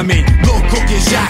[0.00, 0.24] a mí,
[0.86, 1.29] que já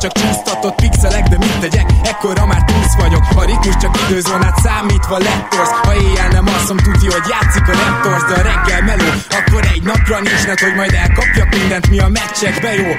[0.01, 3.23] csak csúsztatott pixelek De mit tegyek, ekkora már túsz vagyok.
[3.35, 5.73] A ritmus csak időzónát számítva lettorsz.
[5.83, 9.83] Ha éjjel nem alszom, tudja, hogy játszik a Raptors De a reggel meló, akkor egy
[9.83, 12.91] napra nincs net, hogy majd elkapjak mindent, mi a meccsekbe jó.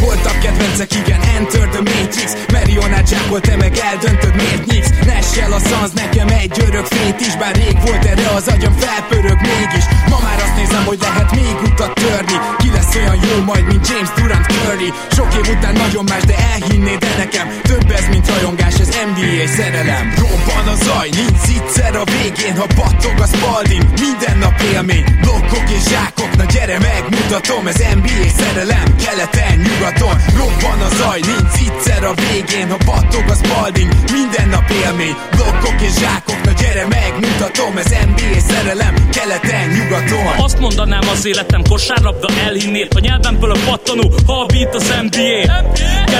[0.00, 2.30] Voltak kedvencek, igen, Enter the Matrix.
[2.52, 7.36] Marionát zsákol, te meg eldöntöd, miért nyíksz Nessel a szansz, nekem egy örök fét is
[7.36, 9.84] Bár rég volt erre az agyam felpörög mégis.
[10.10, 12.36] Ma már azt nézem, hogy lehet még utat törni.
[12.58, 14.92] Ki lesz olyan jó majd, mint James Durant Curry.
[15.10, 19.46] Sok év után nagyon más, de elhinnéd de nekem Több ez, mint rajongás, ez NBA
[19.56, 20.14] szerelem.
[20.22, 25.04] Robban a zaj, nincs egyszer a végén Ha battog a spalding, minden nap élmény.
[25.20, 30.16] Blokkok és zsákok, na gyere megmutatom Ez NBA szerelem, keleten, nyugaton.
[30.40, 35.16] Robban a zaj, nincs egyszer a végén Ha battog a spalding, minden nap élmény.
[35.36, 40.26] Blokkok és zsákok, na gyere megmutatom Ez NBA szerelem, keleten, nyugaton.
[40.46, 45.40] Azt mondanám az életem kosárlabda elhinnél A nyelvemből a pattanó, ha a beat az NBA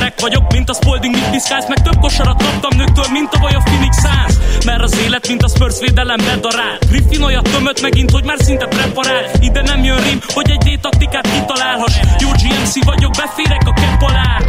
[0.07, 3.55] Gyerek vagyok, mint a Spalding, mit piszkálsz Meg több kosarat kaptam nőktől, mint a vaj
[3.55, 4.65] a Phoenix Suns.
[4.65, 6.79] Mert az élet, mint a Spurs védelem bedarál.
[6.89, 9.25] Griffin olyat tömött megint, hogy már szinte preparál.
[9.41, 11.95] Ide nem jön rim, hogy egy D-taktikát kitalálhass.
[12.19, 14.41] Jó GMC vagyok, beférek a kepp alá.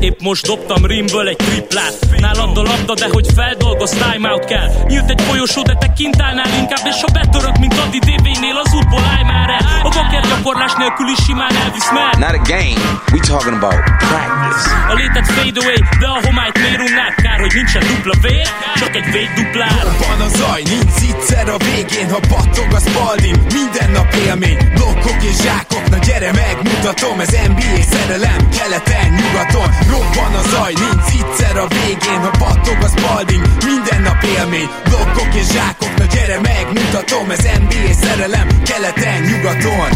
[0.00, 1.94] Épp most dobtam rimből egy triplát.
[2.18, 4.68] Nálad a labda, de hogy feldolgoz, timeout kell.
[4.88, 8.74] Nyílt egy folyosó, de te kint állnál inkább És ha betörök, mint Adi DB-nél, az
[8.74, 9.64] útból állj már el.
[9.82, 12.80] A baker gyakorlás nélkül is simán elvisz mer Not a game,
[13.12, 14.64] we talking about practice.
[15.06, 17.14] Létet fade away, de a homályt miért unnád?
[17.14, 18.48] Kár, hogy nincsen dupla vér,
[18.80, 23.36] csak egy véd duplár Van a zaj, nincs egyszer a végén Ha battog a spalding,
[23.58, 24.58] minden nap élmény.
[24.74, 29.68] Blokkok és zsákok, na gyere megmutatom Ez NBA szerelem, keleten, nyugaton.
[29.92, 34.68] Robban a zaj, nincs egyszer a végén Ha battog a spalding, minden nap élmény.
[34.88, 39.90] Blokkok és zsákok, na gyere megmutatom Ez NBA szerelem, keleten, nyugaton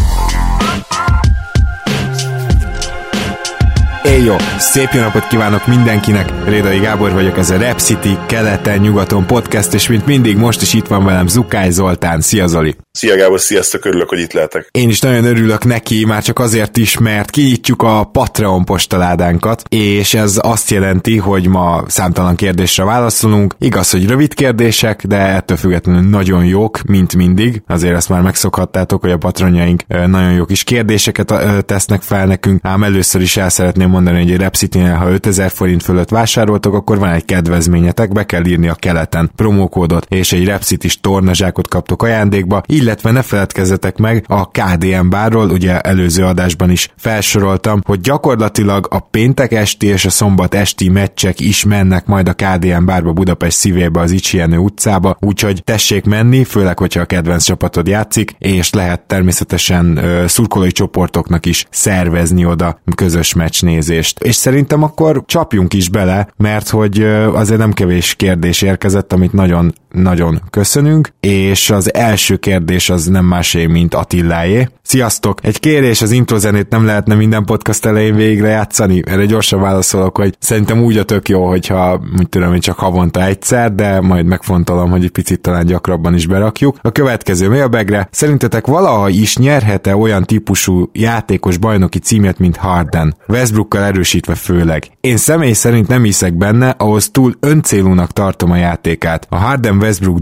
[4.03, 4.35] Éjjó!
[4.57, 6.45] Szép jó napot kívánok mindenkinek!
[6.45, 10.87] Rédai Gábor vagyok, ez a Rap City keleten-nyugaton podcast, és mint mindig most is itt
[10.87, 12.21] van velem Zukály Zoltán.
[12.21, 12.75] Szia Zoli!
[12.93, 14.69] Szia Gábor, sziasztok, örülök, hogy itt lehetek.
[14.71, 20.13] Én is nagyon örülök neki, már csak azért is, mert kinyitjuk a Patreon postaládánkat, és
[20.13, 23.55] ez azt jelenti, hogy ma számtalan kérdésre válaszolunk.
[23.59, 27.61] Igaz, hogy rövid kérdések, de ettől függetlenül nagyon jók, mint mindig.
[27.67, 31.33] Azért ezt már megszokhattátok, hogy a patronjaink nagyon jó kis kérdéseket
[31.65, 32.59] tesznek fel nekünk.
[32.63, 36.97] Ám először is el szeretném mondani, hogy egy Repcity-nél, ha 5000 forint fölött vásároltok, akkor
[36.97, 42.63] van egy kedvezményetek, be kell írni a keleten promókódot, és egy Repcity-s tornazsákot kaptok ajándékba,
[42.81, 48.99] illetve ne feledkezzetek meg a KDM bárról, ugye előző adásban is felsoroltam, hogy gyakorlatilag a
[48.99, 53.99] péntek esti és a szombat esti meccsek is mennek majd a KDM bárba Budapest szívébe
[53.99, 59.97] az Icsienő utcába, úgyhogy tessék menni, főleg, hogyha a kedvenc csapatod játszik, és lehet természetesen
[59.97, 64.19] ö, szurkolói csoportoknak is szervezni oda közös meccsnézést.
[64.19, 69.33] És szerintem akkor csapjunk is bele, mert hogy ö, azért nem kevés kérdés érkezett, amit
[69.33, 74.67] nagyon nagyon köszönünk, és az első kérdés az nem másé, mint Attiláé.
[74.81, 75.39] Sziasztok!
[75.43, 79.01] Egy kérés, az introzenét nem lehetne minden podcast elején végre játszani?
[79.05, 83.25] Erre gyorsan válaszolok, hogy szerintem úgy a tök jó, hogyha, úgy tudom, hogy csak havonta
[83.25, 86.77] egyszer, de majd megfontolom, hogy egy picit talán gyakrabban is berakjuk.
[86.81, 93.15] A következő mailbagre, szerintetek valaha is nyerhet-e olyan típusú játékos bajnoki címet, mint Harden?
[93.27, 94.83] Westbrookkal erősítve főleg.
[95.01, 99.27] Én személy szerint nem hiszek benne, ahhoz túl öncélúnak tartom a játékát.
[99.29, 100.19] A Harden Westbrook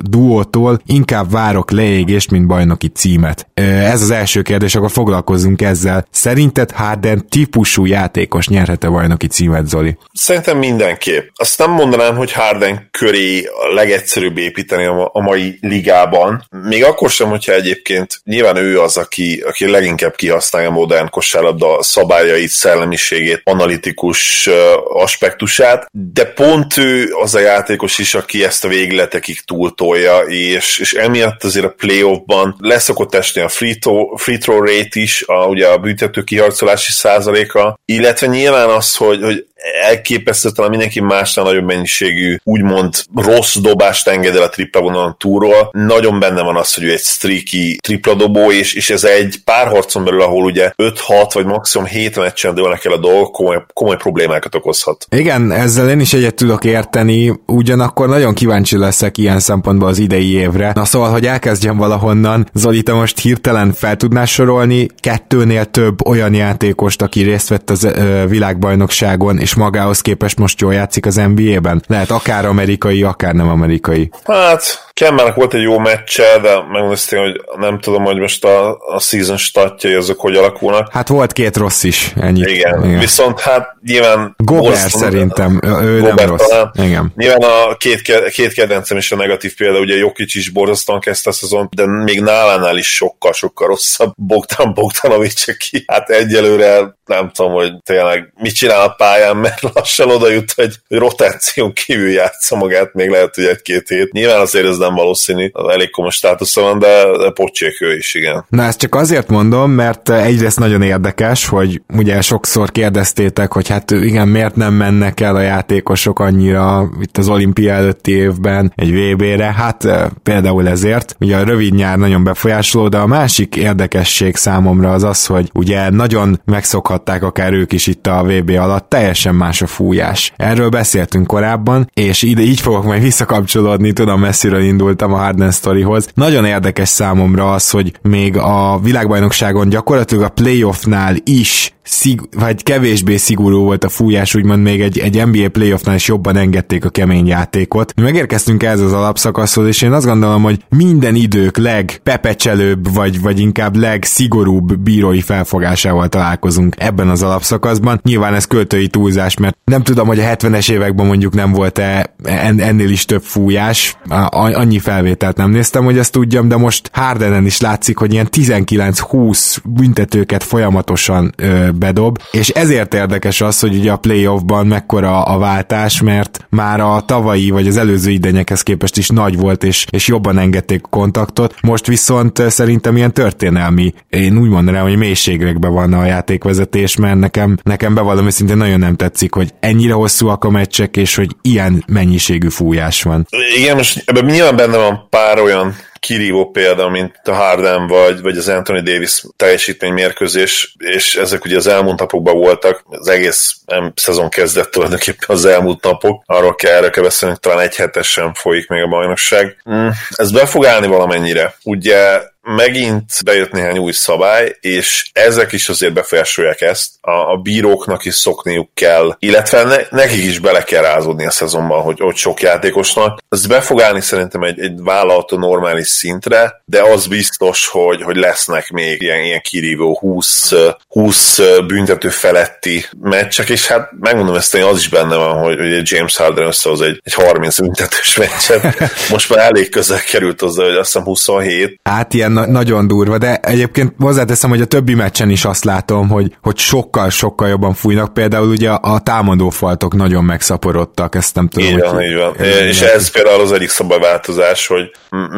[0.00, 3.46] duótól, inkább várok leégést, mint bajnoki címet.
[3.54, 6.06] Ez az első kérdés, akkor foglalkozzunk ezzel.
[6.10, 9.96] Szerinted Harden típusú játékos nyerhet-e bajnoki címet, Zoli?
[10.12, 11.28] Szerintem mindenképp.
[11.34, 16.44] Azt nem mondanám, hogy Harden köré a legegyszerűbb építeni a a mai ligában.
[16.68, 21.82] Még akkor sem, hogyha egyébként nyilván ő az, aki, aki leginkább kihasználja a modern kosárlabda
[21.82, 24.48] szabályait, szellemiségét, analitikus
[24.94, 30.92] aspektusát, de pont ő az a játékos is, aki ezt a végletekig túltolja, és, és
[30.92, 35.66] emiatt azért a playoffban leszokott esni a free throw, free throw rate is, a, ugye
[35.66, 39.46] a büntető kiharcolási százaléka, illetve nyilván az, hogy, hogy
[39.82, 45.70] elképesztő, talán mindenki másnál nagyobb mennyiségű, úgymond rossz dobást enged el a tripla vonalon túlról.
[45.72, 49.66] Nagyon benne van az, hogy ő egy streaky tripla dobó, és, és ez egy pár
[49.66, 53.96] harcon belül, ahol ugye 5-6 vagy maximum 7 meccsen dőlnek el a dolgok, komoly, komoly
[53.96, 55.06] problémákat okozhat.
[55.10, 60.32] Igen, ezzel én is egyet tudok érteni, ugyanakkor nagyon kíváncsi leszek ilyen szempontból az idei
[60.32, 60.72] évre.
[60.74, 66.34] Na szóval, hogy elkezdjem valahonnan, Zoli, te most hirtelen fel tudnál sorolni kettőnél több olyan
[66.34, 71.82] játékost, aki részt vett az ö, világbajnokságon, és magához képest most jól játszik az NBA-ben?
[71.86, 74.10] Lehet akár amerikai, akár nem amerikai.
[74.24, 79.00] Hát, Kemmernek volt egy jó meccse, de megmondom hogy nem tudom, hogy most a, a
[79.00, 80.92] season statjai azok hogy alakulnak.
[80.92, 82.40] Hát volt két rossz is, ennyi.
[82.40, 82.98] Igen, Igen.
[82.98, 84.34] viszont hát nyilván...
[84.36, 86.48] Gobert Boston, szerintem, ő Gobert nem rossz.
[86.48, 86.70] Talán.
[86.74, 87.12] Igen.
[87.16, 91.32] Nyilván a két, két kedvencem is a negatív példa, ugye Jokic is borzasztóan kezdte a
[91.32, 97.72] szezon, de még nálánál is sokkal-sokkal rosszabb Bogdan Bogdanovics, aki hát egyelőre nem tudom, hogy
[97.82, 103.08] tényleg mit csinál a pályán, mert lassan oda jut, hogy rotáción kívül játsza magát, még
[103.08, 104.12] lehet, hogy egy-két hét.
[104.12, 108.14] Nyilván azért ez nem valószínű, az elég komoly státusza van, de, de pocsék ő is,
[108.14, 108.44] igen.
[108.48, 113.90] Na ezt csak azért mondom, mert egyrészt nagyon érdekes, hogy ugye sokszor kérdeztétek, hogy hát
[113.90, 119.52] igen, miért nem mennek el a játékosok annyira itt az olimpia előtti évben egy VB-re,
[119.52, 119.88] hát
[120.22, 125.26] például ezért, ugye a rövid nyár nagyon befolyásoló, de a másik érdekesség számomra az az,
[125.26, 130.32] hogy ugye nagyon megszokhatták akár ők is itt a VB alatt, teljesen más a fújás.
[130.36, 136.08] Erről beszéltünk korábban, és ide így fogok majd visszakapcsolódni, tudom messziről indultam a Harden sztorihoz.
[136.14, 143.16] Nagyon érdekes számomra az, hogy még a világbajnokságon gyakorlatilag a playoffnál is szig- vagy kevésbé
[143.16, 147.26] szigorú volt a fújás, úgymond még egy, egy NBA playoffnál is jobban engedték a kemény
[147.26, 147.92] játékot.
[147.96, 153.40] Mi megérkeztünk ez az alapszakaszhoz, és én azt gondolom, hogy minden idők legpepecselőbb, vagy, vagy
[153.40, 158.00] inkább legszigorúbb bírói felfogásával találkozunk ebben az alapszakaszban.
[158.02, 162.14] Nyilván ez költői túlzás, mert nem tudom, hogy a 70-es években mondjuk nem volt-e
[162.56, 163.96] ennél is több fújás,
[164.30, 169.56] annyi felvételt nem néztem, hogy ezt tudjam, de most Hardenen is látszik, hogy ilyen 19-20
[169.64, 171.34] büntetőket folyamatosan
[171.74, 177.02] bedob, és ezért érdekes az, hogy ugye a playoffban mekkora a váltás, mert már a
[177.06, 181.54] tavalyi vagy az előző idényekhez képest is nagy volt, és, és jobban engedték kontaktot.
[181.62, 187.58] Most viszont szerintem ilyen történelmi, én úgy mondanám, hogy mélységekben van a játékvezetés, mert nekem,
[187.62, 192.48] nekem bevallom szintén nagyon nem tetszik, hogy ennyire hosszúak a meccsek, és hogy ilyen mennyiségű
[192.48, 193.26] fújás van.
[193.58, 195.74] Igen, most ebben nyilván benne van pár olyan
[196.06, 201.66] kirívó példa, mint a Harden vagy, vagy az Anthony Davis teljesítménymérkőzés, és ezek ugye az
[201.66, 206.90] elmúlt napokban voltak, az egész nem, szezon kezdett tulajdonképpen az elmúlt napok, arról kell, erre
[206.90, 209.62] kell beszélni, talán egy hetesen folyik még a bajnokság.
[209.70, 211.54] Mm, ez be fog állni valamennyire.
[211.64, 216.90] Ugye megint bejött néhány új szabály, és ezek is azért befolyásolják ezt.
[217.00, 221.82] A, a bíróknak is szokniuk kell, illetve ne, nekik is bele kell rázódni a szezonban,
[221.82, 223.18] hogy ott sok játékosnak.
[223.28, 228.16] Ez be fog állni szerintem egy, egy vállalatú normális szintre, de az biztos, hogy, hogy
[228.16, 230.52] lesznek még ilyen, ilyen kirívó 20,
[230.88, 235.90] 20 büntető feletti meccsek, és hát megmondom ezt, hogy az is benne van, hogy, hogy
[235.90, 238.78] James Harden összehoz egy, egy 30 büntetős meccset.
[239.10, 241.80] Most már elég közel került hozzá, hogy azt hiszem 27.
[241.82, 246.08] Hát ilyen na- nagyon durva, de egyébként hozzáteszem, hogy a többi meccsen is azt látom,
[246.08, 248.12] hogy, hogy sokkal-sokkal jobban fújnak.
[248.12, 251.68] Például ugye a, támadófaltok nagyon megszaporodtak, ezt nem tudom.
[251.68, 252.34] Így van, hogy, így van.
[252.68, 254.90] És ez például az egyik szabályváltozás, hogy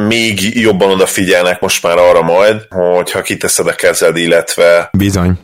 [0.08, 5.38] még jobban odafigyelnek most már arra majd, hogy ha kiteszed a kezed, illetve Bizony.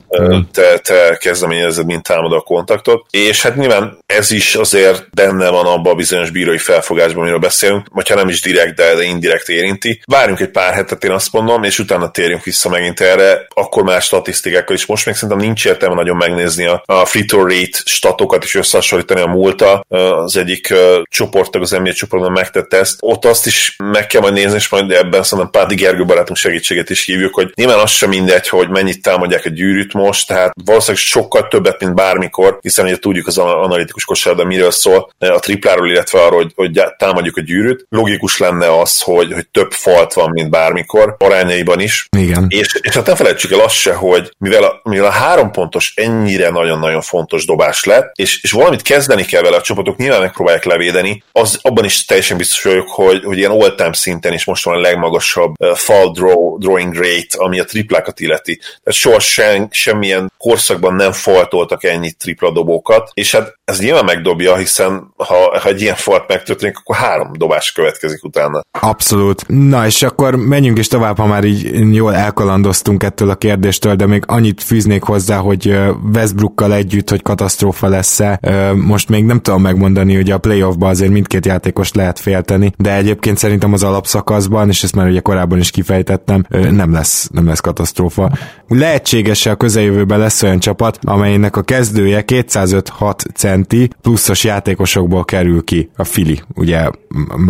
[0.52, 3.06] te, te kezdeményezed, mint támadó a kontaktot.
[3.10, 7.86] És hát nyilván ez is azért benne van abban a bizonyos bírói felfogásban, amiről beszélünk,
[7.92, 10.02] vagy ha nem is direkt, de, de indirekt érinti.
[10.06, 14.02] Várjunk egy pár hetet, én azt mondom, és utána térjünk vissza megint erre, akkor már
[14.02, 14.86] statisztikákkal is.
[14.86, 19.20] Most még szerintem nincs értelme nagyon megnézni a, a free throw rate statokat és összehasonlítani
[19.20, 19.84] a múlta.
[19.88, 22.96] Az egyik csoporttag az NBA csoportban megtette ezt.
[23.00, 26.90] Ott azt is meg kell majd nézni, és majd ebben szerintem Pádi Gergő barátunk segítséget
[26.90, 31.02] is hívjuk, hogy nyilván az sem mindegy, hogy mennyit támadják a gyűrűt most, tehát valószínűleg
[31.02, 36.22] sokkal többet, mint bármikor, hiszen ugye tudjuk az analitikus kosárda miről szól, a tripláról, illetve
[36.22, 37.86] arról, hogy, hogy támadjuk a gyűrűt.
[37.88, 41.14] Logikus lenne az, hogy, hogy több falt van, mint bármikor.
[41.30, 42.06] Arányaiban is.
[42.16, 42.46] Igen.
[42.48, 45.92] És, és hát ne felejtsük el azt se, hogy mivel a, mivel a három pontos
[45.96, 50.64] ennyire nagyon-nagyon fontos dobás lett, és, és valamit kezdeni kell vele, a csapatok nyilván megpróbálják
[50.64, 54.74] levédeni, az abban is teljesen biztos vagyok, hogy, hogy ilyen all-time szinten is most van
[54.74, 58.56] a legmagasabb uh, fall draw, drawing rate, ami a triplákat illeti.
[58.56, 64.56] Tehát soha sem, semmilyen korszakban nem faltoltak ennyi tripla dobókat, és hát ez nyilván megdobja,
[64.56, 68.60] hiszen ha, ha egy ilyen falt megtörténik, akkor három dobás következik utána.
[68.80, 69.44] Abszolút.
[69.46, 74.06] Na és akkor menjünk is tovább, ha már így jól elkalandoztunk ettől a kérdéstől, de
[74.06, 75.78] még annyit fűznék hozzá, hogy
[76.14, 78.40] Westbrookkal együtt, hogy katasztrófa lesz-e.
[78.74, 83.38] Most még nem tudom megmondani, hogy a playoffba azért mindkét játékost lehet félteni, de egyébként
[83.38, 88.30] szerintem az alapszakaszban, és ezt már ugye korábban is kifejtettem, nem lesz, nem lesz katasztrófa.
[88.68, 92.92] Lehetséges a közeljövőben lesz olyan csapat, amelynek a kezdője 205
[93.34, 96.88] centi pluszos játékosokból kerül ki, a Fili, ugye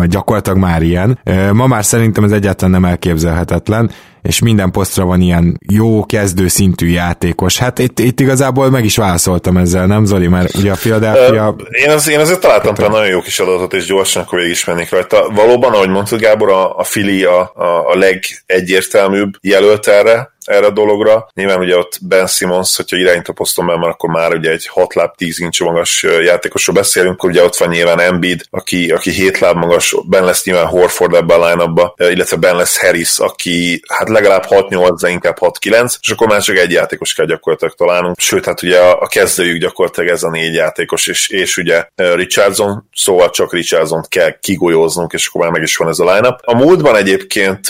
[0.07, 1.19] gyakorlatilag már ilyen.
[1.53, 3.89] Ma már szerintem ez egyáltalán nem elképzelhetetlen, lehetetlen,
[4.21, 7.57] és minden posztra van ilyen jó kezdő szintű játékos.
[7.57, 10.27] Hát itt, itt igazából meg is válaszoltam ezzel, nem Zoli?
[10.27, 11.55] Mert ugye a Philadelphia...
[11.69, 14.65] Én, az, én azért találtam például nagyon jó kis adatot, és gyorsan akkor végig is
[14.65, 15.29] mennék rajta.
[15.29, 20.71] Valóban, ahogy mondtad Gábor, a, a Fili a, a, a legegyértelműbb jelölt erre, erre a
[20.71, 21.29] dologra.
[21.33, 25.15] Nyilván ugye ott Ben Simmons, hogyha irányító poszton mert akkor már ugye egy 6 láb
[25.15, 29.95] 10 incs magas játékosról beszélünk, ugye ott van nyilván Embiid, aki, aki 7 láb magas,
[30.09, 34.97] ben lesz nyilván Horford ebben a line illetve ben lesz Harris, aki hát legalább 6-8,
[35.01, 38.19] de inkább 6-9, és akkor már csak egy játékos kell gyakorlatilag találnunk.
[38.19, 43.29] Sőt, hát ugye a, kezdőjük gyakorlatilag ez a négy játékos, és, és ugye Richardson, szóval
[43.29, 46.95] csak Richardson kell kigolyóznunk, és akkor már meg is van ez a line A múltban
[46.95, 47.67] egyébként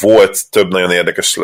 [0.00, 1.38] volt több nagyon érdekes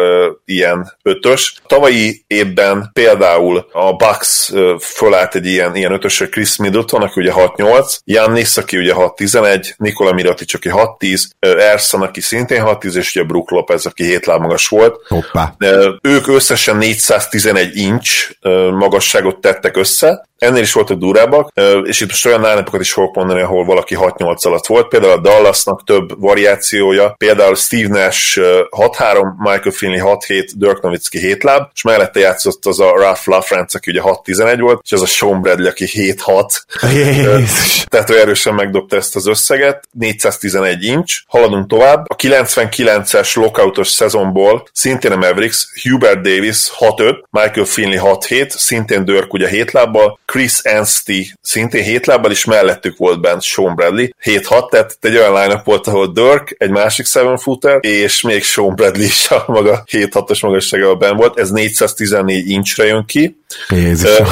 [0.44, 1.54] ilyen ötös.
[1.66, 7.96] Tavalyi évben például a Bucks fölállt egy ilyen, ilyen ötösre Chris Middleton, aki ugye 6-8,
[8.04, 13.50] Jannis, aki ugye 6-11, Nikola Mirotic, aki 6-10, Erson, aki szintén 6-10, és ugye Brook
[13.50, 15.06] Lopez, aki 7 láb magas volt.
[15.08, 15.54] Hoppá.
[16.02, 18.30] Ők összesen 411 inch
[18.70, 21.50] magasságot tettek össze, ennél is voltak durábbak,
[21.82, 25.20] és itt most olyan nálapokat is fogok mondani, ahol valaki 6-8 alatt volt, például a
[25.20, 31.82] Dallasnak több variációja, például Steve Nash 6-3, Michael Finley 6-7, Dirk Nowitzki 7 láb, és
[31.82, 35.68] mellette játszott az a Ralph LaFrance, aki ugye 6-11 volt, és az a Sean Bradley,
[35.68, 37.84] aki 7-6.
[37.88, 41.22] Tehát ő erősen megdobta ezt az összeget, 411 inch.
[41.26, 42.04] Haladunk tovább.
[42.08, 49.32] A 99-es lockoutos szezonból szintén a Mavericks, Hubert Davis 6-5, Michael Finley 6-7, szintén Dirk
[49.32, 54.68] ugye 7 lábbal, Chris Anstey szintén 7 lábbal, és mellettük volt bent Sean Bradley 7-6,
[54.70, 59.04] tehát egy olyan line volt, ahol Dirk, egy másik 7 footer, és még Sean Bradley
[59.04, 63.36] is a maga 7-6-os magasságával ben volt, ez 414 incsre jön ki.
[63.68, 64.18] Jézus.
[64.18, 64.28] Uh,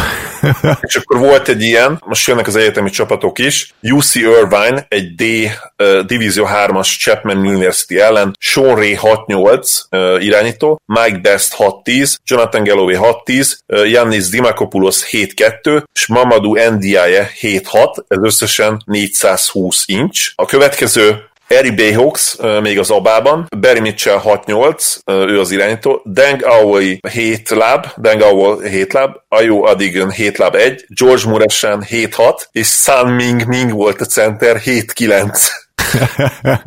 [0.81, 5.23] és akkor volt egy ilyen, most jönnek az egyetemi csapatok is, UC Irvine, egy D
[5.23, 12.65] uh, Divízió 3-as Chapman University ellen, Sean Ray 6-8 uh, irányító, Mike Best 6-10, Jonathan
[12.65, 20.33] Galloway 6-10, uh, Dimakopoulos 7-2, és Mamadou Ndiaye 7-6, ez összesen 420 inch.
[20.35, 27.01] A következő Eri Bayhawks még az abában, Barry Mitchell 6-8, ő az irányító, Deng Aoi
[27.13, 32.69] 7 láb, Deng Aoi 7 láb, Ayo Adigan 7 láb 1, George Muresan 7-6, és
[32.69, 35.39] San Ming Ming volt a center 7-9.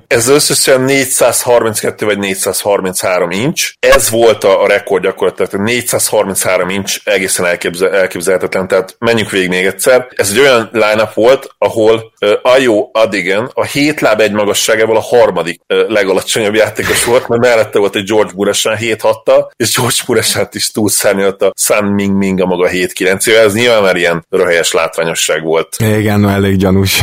[0.08, 3.74] Ez összesen 432 vagy 433 inch.
[3.80, 9.66] Ez volt a, a rekord gyakorlatilag, 433 inch egészen elképzel, elképzelhetetlen, tehát menjünk végig még
[9.66, 10.08] egyszer.
[10.16, 15.02] Ez egy olyan line volt, ahol uh, Ayo Adigan a 7 láb egy magasságával a
[15.02, 19.98] harmadik uh, legalacsonyabb játékos volt, mert mellette volt egy George Muresan 7 6 és George
[20.08, 24.26] Muresan is túlszárnyalt a Sun Ming Ming a maga 7 9 Ez nyilván már ilyen
[24.30, 25.76] röhelyes látványosság volt.
[25.80, 27.02] Igen, elég gyanús.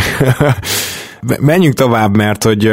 [1.40, 2.72] Menjünk tovább, mert hogy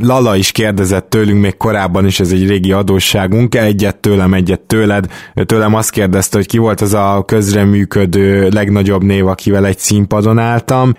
[0.00, 5.06] Lala is kérdezett tőlünk még korábban is, ez egy régi adósságunk, egyet tőlem, egyet tőled.
[5.46, 10.94] Tőlem azt kérdezte, hogy ki volt az a közreműködő legnagyobb név, akivel egy színpadon álltam.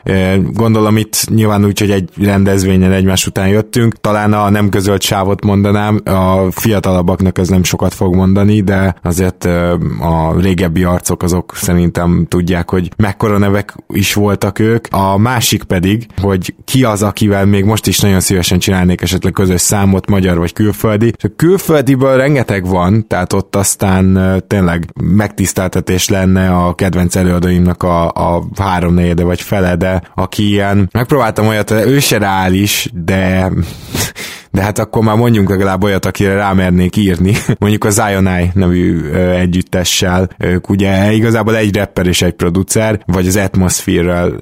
[0.53, 3.96] Gondolom itt nyilván úgy, hogy egy rendezvényen egymás után jöttünk.
[4.01, 9.46] Talán a nem közölt sávot mondanám, a fiatalabbaknak ez nem sokat fog mondani, de azért
[10.00, 14.88] a régebbi arcok azok szerintem tudják, hogy mekkora nevek is voltak ők.
[14.89, 19.62] A másik pedig, hogy ki az, akivel még most is nagyon szívesen csinálnék esetleg közös
[19.62, 21.13] számot, magyar vagy külföldi.
[21.17, 28.08] És a külföldiből rengeteg van, tehát ott aztán tényleg megtiszteltetés lenne a kedvenc előadóimnak a,
[28.08, 33.51] a háromnegyede vagy fele, de aki ilyen, megpróbáltam olyat, ő se reális, de
[34.51, 37.36] de hát akkor már mondjunk legalább olyat, akire rámernék írni.
[37.60, 43.27] Mondjuk a Zionai nevű ö, együttessel, ők ugye igazából egy rapper és egy producer, vagy
[43.27, 44.38] az Atmosphere-rel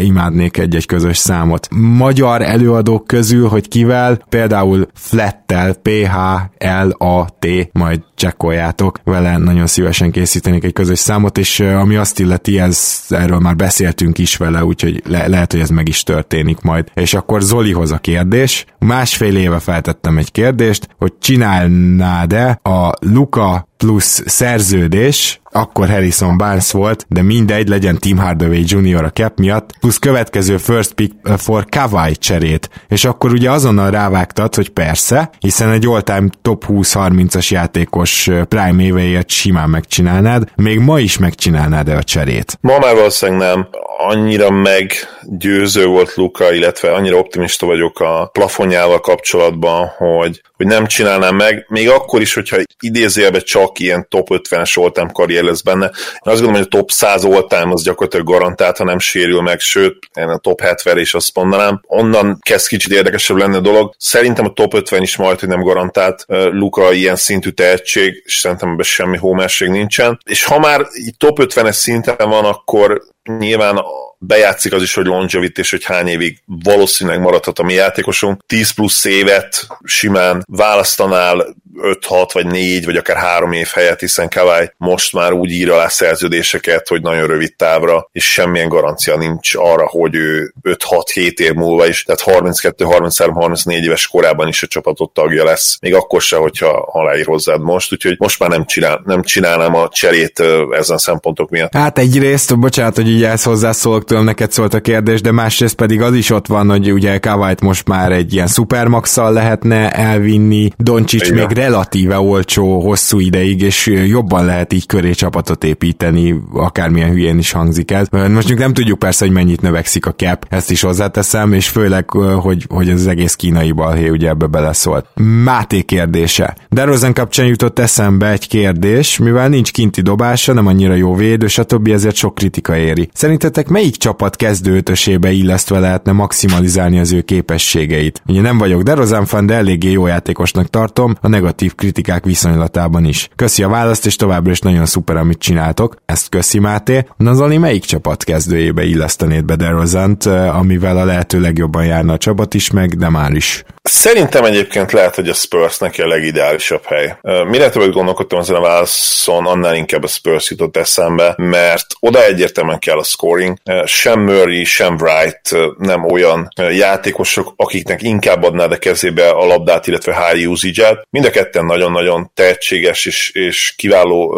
[0.00, 1.68] imádnék egy-egy közös számot.
[1.70, 10.72] Magyar előadók közül, hogy kivel, például Flettel, P-H-L-A-T, majd csekkoljátok, vele nagyon szívesen készítenék egy
[10.72, 15.52] közös számot, és ami azt illeti, ez, erről már beszéltünk is vele, úgyhogy le, lehet,
[15.52, 16.88] hogy ez meg is történik majd.
[16.94, 18.64] És akkor Zolihoz a kérdés.
[18.78, 27.06] Másfél éve feltettem egy kérdést, hogy csinálnád-e a Luka plusz szerződés, akkor Harrison Barnes volt,
[27.08, 29.04] de mindegy, legyen Tim Hardaway Jr.
[29.04, 32.70] a cap miatt, plusz következő first pick for Kawai cserét.
[32.88, 39.30] És akkor ugye azonnal rávágtad, hogy persze, hiszen egy all-time top 20-30-as játékos prime éveért
[39.30, 42.58] simán megcsinálnád, még ma is megcsinálnád-e a cserét?
[42.60, 43.68] Ma már valószínűleg nem
[44.06, 51.36] annyira meggyőző volt Luka, illetve annyira optimista vagyok a plafonjával kapcsolatban, hogy, hogy nem csinálnám
[51.36, 55.84] meg, még akkor is, hogyha idézélbe csak ilyen top 50-es oltám karrier lesz benne.
[55.84, 59.60] Én azt gondolom, hogy a top 100 oltám az gyakorlatilag garantált, ha nem sérül meg,
[59.60, 61.80] sőt, én a top 70 is azt mondanám.
[61.86, 63.94] Onnan kezd kicsit érdekesebb lenne a dolog.
[63.98, 68.68] Szerintem a top 50 is majd, hogy nem garantált Luka ilyen szintű tehetség, és szerintem
[68.70, 70.20] ebben semmi hómerség nincsen.
[70.24, 70.86] És ha már
[71.18, 73.02] top 50-es szinten van, akkor
[73.38, 73.80] nyilván
[74.18, 78.40] bejátszik az is, hogy longevity, és hogy hány évig valószínűleg maradhat a mi játékosunk.
[78.46, 84.70] 10 plusz évet simán választanál 5-6 vagy 4 vagy akár 3 év helyett, hiszen Kawai
[84.76, 89.86] most már úgy ír alá szerződéseket, hogy nagyon rövid távra, és semmilyen garancia nincs arra,
[89.86, 95.12] hogy ő 5-6-7 év múlva is, tehát 32, 33, 34 éves korában is a csapatot
[95.12, 99.22] tagja lesz, még akkor se, hogyha aláír hozzád most, úgyhogy most már nem, csinál, nem
[99.22, 101.74] csinálnám a cserét ezen szempontok miatt.
[101.74, 106.00] Hát egyrészt, bocsánat, hogy így ezt hozzászólok, tőlem neked szólt a kérdés, de másrészt pedig
[106.00, 111.32] az is ott van, hogy ugye Kawait most már egy ilyen szupermaxal lehetne elvinni, Doncsics
[111.32, 117.52] még relatíve olcsó hosszú ideig, és jobban lehet így köré csapatot építeni, akármilyen hülyén is
[117.52, 118.06] hangzik ez.
[118.08, 122.66] Most nem tudjuk persze, hogy mennyit növekszik a cap, ezt is hozzáteszem, és főleg, hogy,
[122.68, 125.06] hogy az egész kínai balhé ugye ebbe beleszólt.
[125.44, 126.56] Máté kérdése.
[126.68, 131.46] De Rosen kapcsán jutott eszembe egy kérdés, mivel nincs kinti dobása, nem annyira jó védő,
[131.46, 131.88] stb.
[131.88, 133.08] ezért sok kritika éri.
[133.12, 138.22] Szerintetek melyik csapat kezdő ötösébe illesztve lehetne maximalizálni az ő képességeit?
[138.26, 143.28] Ugye nem vagyok Derozan fan, de eléggé jó játékosnak tartom, a negatív kritikák viszonylatában is.
[143.36, 145.96] Köszi a választ, és továbbra is nagyon szuper, amit csináltok.
[146.06, 147.06] Ezt köszi Máté.
[147.16, 152.54] Na Zoli, melyik csapat kezdőjébe illesztenéd be Derozant, amivel a lehető legjobban járna a csapat
[152.54, 153.64] is, meg de már is?
[153.92, 157.16] Szerintem egyébként lehet, hogy a Spurs neki a legideálisabb hely.
[157.44, 162.78] Mire többet gondolkodtam ezen a válaszon, annál inkább a Spurs jutott eszembe, mert oda egyértelműen
[162.78, 163.56] kell a scoring.
[163.84, 170.26] Sem Murray, sem Wright nem olyan játékosok, akiknek inkább adnád a kezébe a labdát, illetve
[170.26, 171.06] high usage-et.
[171.10, 174.36] Mind a ketten nagyon-nagyon tehetséges és, és kiváló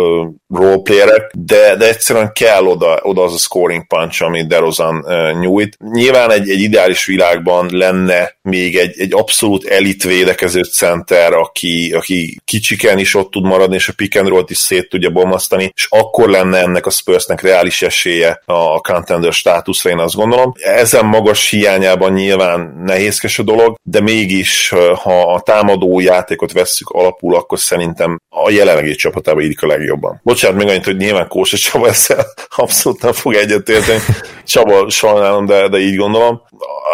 [0.55, 5.07] roleplayerek, de, de egyszerűen kell oda, oda az a scoring punch, amit DeRozan
[5.41, 5.77] nyújt.
[5.93, 12.41] Nyilván egy, egy ideális világban lenne még egy, egy abszolút elit védekező center, aki, aki
[12.45, 15.87] kicsiken is ott tud maradni, és a pick and roll-t is szét tudja bomlasztani, és
[15.91, 20.53] akkor lenne ennek a Spursnek reális esélye a contender státuszra, én azt gondolom.
[20.57, 24.69] Ezen magas hiányában nyilván nehézkes a dolog, de mégis,
[25.03, 30.21] ha a támadó játékot vesszük alapul, akkor szerintem a jelenlegi csapatába írik a legjobban.
[30.23, 32.27] Bocsánat, még annyit, hogy nyilván Kósa Csaba ezzel
[32.57, 34.01] abszolút nem fog egyetérteni.
[34.45, 36.43] Csaba sajnálom, de, de így gondolom.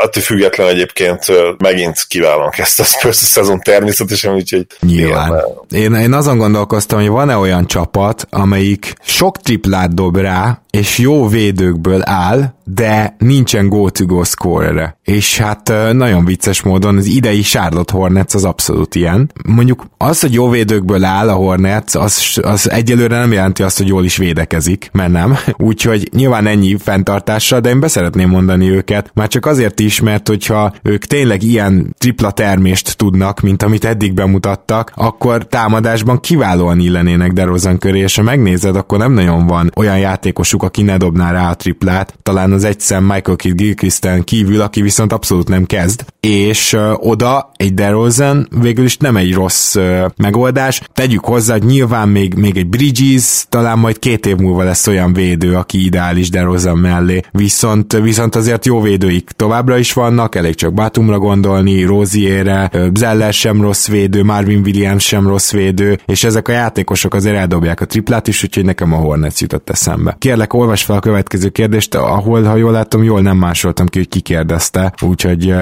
[0.03, 1.27] Attól független egyébként
[1.59, 4.67] megint kiválóan kezdte a Spurs a szezon természetesen, úgyhogy...
[4.81, 5.45] Nyilván.
[5.71, 11.29] Én, én azon gondolkoztam, hogy van-e olyan csapat, amelyik sok triplát dob rá, és jó
[11.29, 14.97] védőkből áll, de nincsen go-to-go scorere.
[15.05, 19.33] És hát nagyon vicces módon az idei Charlotte Hornets az abszolút ilyen.
[19.47, 23.89] Mondjuk az, hogy jó védőkből áll a Hornets, az, az egyelőre nem jelenti azt, hogy
[23.89, 25.37] jól is védekezik, mert nem.
[25.57, 30.73] Úgyhogy nyilván ennyi fenntartással, de én beszeretném mondani őket, már csak azért is, mert hogyha
[30.83, 37.79] ők tényleg ilyen tripla termést tudnak, mint amit eddig bemutattak, akkor támadásban kiválóan illenének DeRozan
[37.79, 41.55] köré, és ha megnézed, akkor nem nagyon van olyan játékosuk, aki ne dobná rá a
[41.55, 46.93] triplát, talán az egyszem Michael Kidd Gilchristen kívül, aki viszont abszolút nem kezd, és uh,
[46.97, 50.83] oda egy DeRozan végül is nem egy rossz uh, megoldás.
[50.93, 55.13] Tegyük hozzá, hogy nyilván még, még egy Bridges, talán majd két év múlva lesz olyan
[55.13, 60.75] védő, aki ideális DeRozan mellé, viszont, viszont azért jó védőik továbbra is vannak, elég csak
[60.75, 66.53] Batumra gondolni, Rozierre, Zeller sem rossz védő, Marvin Williams sem rossz védő, és ezek a
[66.53, 70.17] játékosok azért eldobják a triplát is, úgyhogy nekem a Hornets jutott eszembe.
[70.19, 74.09] Kérlek, olvas fel a következő kérdést, ahol, ha jól látom, jól nem másoltam ki, hogy
[74.09, 75.55] ki kérdezte, úgyhogy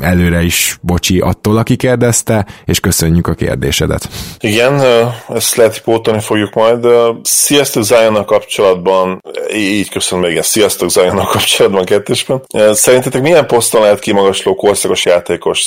[0.00, 4.08] előre is bocsi attól, aki kérdezte, és köszönjük a kérdésedet.
[4.40, 4.80] Igen,
[5.28, 6.86] ezt lehet, hogy pótolni fogjuk majd.
[7.22, 9.22] Sziasztok Zion kapcsolatban,
[9.54, 12.42] így köszönöm, igen, sziasztok Zion kapcsolatban kettősben.
[12.72, 15.66] Szerintetek milyen poszton lehet kimagasló korszakos játékos?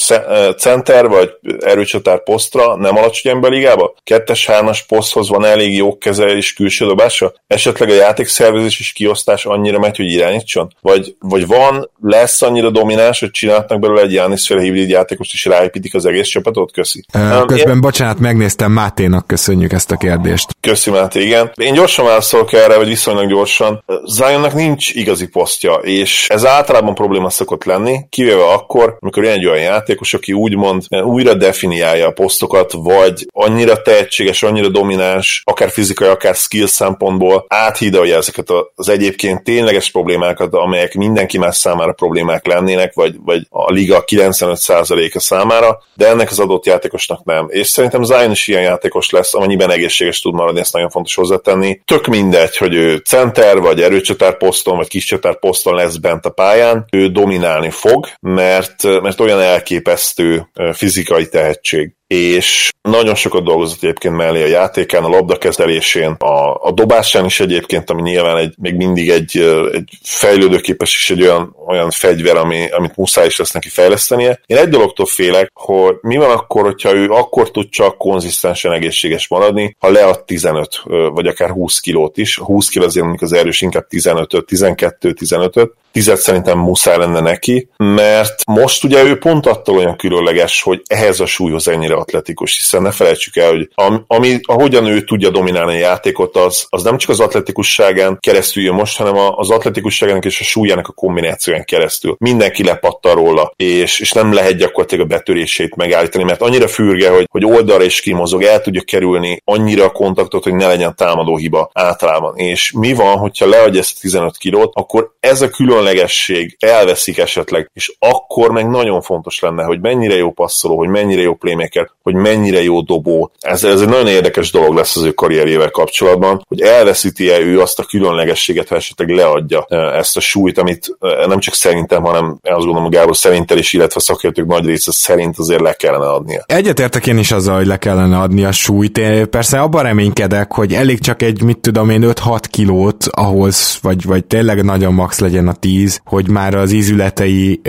[0.58, 1.30] Center vagy
[1.60, 3.94] erőcsatár posztra nem alacsony ember ligába?
[4.04, 7.34] Kettes, hármas poszthoz van elég jó keze és külső dobása?
[7.48, 10.76] Esetleg a játékszervezés és kiosztás annyira megy, hogy irányítson?
[10.82, 15.46] Vagy, vagy van, lesz annyira domináns, hogy csinálhatnak belőle egy Jánisz féle hibrid játékost, és
[15.46, 16.72] ráépítik az egész csapatot?
[16.72, 17.06] Köszi.
[17.46, 17.82] Közben, én...
[17.82, 20.56] bocsánat, megnéztem Máténak, köszönjük ezt a kérdést.
[20.60, 21.52] Köszi, Máté, igen.
[21.56, 23.84] Én gyorsan válaszolok erre, vagy viszonylag gyorsan.
[24.06, 29.46] Zionnak nincs igazi posztja, és ez általában probléma szokott lenni, kivéve akkor, amikor ilyen egy
[29.46, 36.08] olyan játékos, aki úgymond újra definiálja a posztokat, vagy annyira tehetséges, annyira domináns, akár fizikai,
[36.08, 42.94] akár skill szempontból áthidalja ezeket az egyébként tényleges problémákat, amelyek mindenki más számára problémák lennének,
[42.94, 47.46] vagy, vagy a liga 95%-a számára, de ennek az adott játékosnak nem.
[47.50, 51.82] És szerintem Zion is ilyen játékos lesz, amennyiben egészséges tud maradni, ezt nagyon fontos hozzátenni.
[51.86, 56.30] Tök mindegy, hogy ő center, vagy erőcsatár poszton, vagy kis csatár poszton lesz bent a
[56.30, 64.16] pályán, ő dominálni fog, mert, mert olyan elképesztő fizikai tehetség és nagyon sokat dolgozott egyébként
[64.16, 69.10] mellé a játékán, a labdakezelésén, a, a dobásán is egyébként, ami nyilván egy, még mindig
[69.10, 69.38] egy,
[69.72, 74.40] egy fejlődőképes és egy olyan, olyan fegyver, ami, amit muszáj is lesz neki fejlesztenie.
[74.46, 79.28] Én egy dologtól félek, hogy mi van akkor, hogyha ő akkor tud csak konzisztensen egészséges
[79.28, 80.82] maradni, ha lead 15
[81.14, 82.38] vagy akár 20 kilót is.
[82.38, 87.20] A 20 kiló azért mondjuk az erős inkább 15 12 15 tizet szerintem muszáj lenne
[87.20, 92.58] neki, mert most ugye ő pont attól olyan különleges, hogy ehhez a súlyhoz ennyire atletikus,
[92.58, 93.70] hiszen ne felejtsük el, hogy
[94.08, 98.74] ami, ahogyan ő tudja dominálni a játékot, az, az nem csak az atletikusságán keresztül jön
[98.74, 102.16] most, hanem az atletikusságának és a súlyának a kombinációján keresztül.
[102.20, 107.28] Mindenki lepattal róla, és, és nem lehet gyakorlatilag a betörését megállítani, mert annyira fürge, hogy,
[107.32, 111.70] hogy oldalra is kimozog, el tudja kerülni annyira a kontaktot, hogy ne legyen támadó hiba
[111.74, 112.38] általában.
[112.38, 117.70] És mi van, hogyha leadja ezt a 15 kilót, akkor ez a különlegesség elveszik esetleg,
[117.74, 122.14] és akkor meg nagyon fontos lenne, hogy mennyire jó passzoló, hogy mennyire jó playmaker, hogy
[122.14, 123.32] mennyire jó dobó.
[123.40, 127.80] Ez, ez egy nagyon érdekes dolog lesz az ő karrierjével kapcsolatban, hogy elveszíti-e ő azt
[127.80, 132.40] a különlegességet, ha esetleg leadja e, ezt a súlyt, amit e, nem csak szerintem, hanem
[132.42, 136.44] azt gondolom, Gábor szerintel is, illetve a szakértők nagy része szerint azért le kellene adnia.
[136.46, 138.98] Egyetértek én is azzal, hogy le kellene adni a súlyt.
[138.98, 144.06] Én persze abban reménykedek, hogy elég csak egy, mit tudom én, 5-6 kilót ahhoz, vagy,
[144.06, 147.62] vagy tényleg nagyon max legyen a 10, hogy már az ízületei,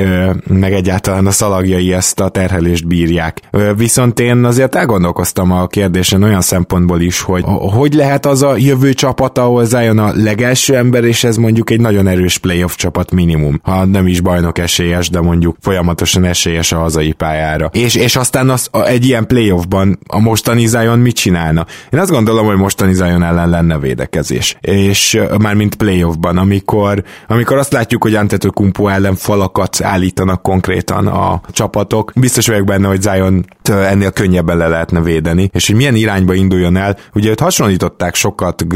[0.47, 3.41] meg egyáltalán a szalagjai ezt a terhelést bírják.
[3.77, 7.45] Viszont én azért elgondolkoztam a kérdésen olyan szempontból is, hogy
[7.75, 11.81] hogy lehet az a jövő csapat, ahol Zion a legelső ember, és ez mondjuk egy
[11.81, 13.61] nagyon erős playoff csapat minimum.
[13.63, 17.71] Ha nem is bajnok esélyes, de mondjuk folyamatosan esélyes a hazai pályára.
[17.73, 21.67] És, és aztán az, a, egy ilyen playoffban a mostani Zion mit csinálna?
[21.91, 24.57] Én azt gondolom, hogy mostani Zion ellen lenne védekezés.
[24.61, 31.41] És már mint playoffban, amikor, amikor azt látjuk, hogy Antetokumpo ellen falakat állítanak konkrétan a
[31.51, 33.45] csapatok, biztos vagyok benne, hogy Zion
[34.03, 36.97] ennél könnyebben le lehetne védeni, és hogy milyen irányba induljon el.
[37.15, 38.67] Ugye őt hasonlították sokat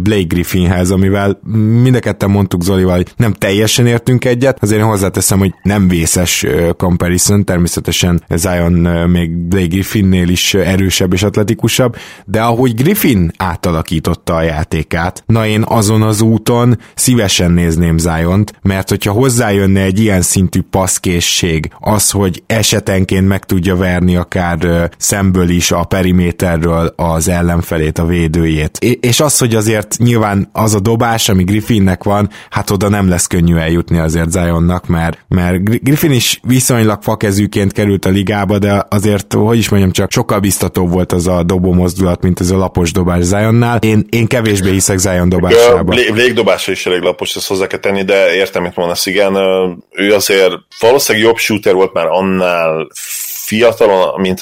[0.00, 1.40] Blake Griffinhez, amivel
[1.82, 5.88] mind a ketten mondtuk Zolival, hogy nem teljesen értünk egyet, azért én hozzáteszem, hogy nem
[5.88, 8.72] vészes comparison, természetesen Zion
[9.08, 15.62] még Blake Griffinnél is erősebb és atletikusabb, de ahogy Griffin átalakította a játékát, na én
[15.66, 22.42] azon az úton szívesen nézném Zion-t, mert hogyha hozzájönne egy ilyen szintű passzkészség, az, hogy
[22.46, 24.51] esetenként meg tudja verni akár
[24.98, 28.78] szemből is a periméterről az ellenfelét, a védőjét.
[29.00, 33.26] És az, hogy azért nyilván az a dobás, ami Griffinnek van, hát oda nem lesz
[33.26, 39.32] könnyű eljutni azért Zionnak, mert, mert Griffin is viszonylag fakezűként került a ligába, de azért,
[39.32, 42.92] hogy is mondjam, csak sokkal biztatóbb volt az a dobó mozdulat, mint ez a lapos
[42.92, 43.78] dobás Zionnál.
[43.78, 45.94] Én, én kevésbé hiszek Zion dobásába.
[46.14, 49.36] Végdobása is elég lapos, ezt hozzá kell tenni, de értem, mit mondasz, igen.
[49.90, 52.88] Ő azért valószínűleg jobb shooter volt már annál
[53.52, 54.40] fiatalon, mint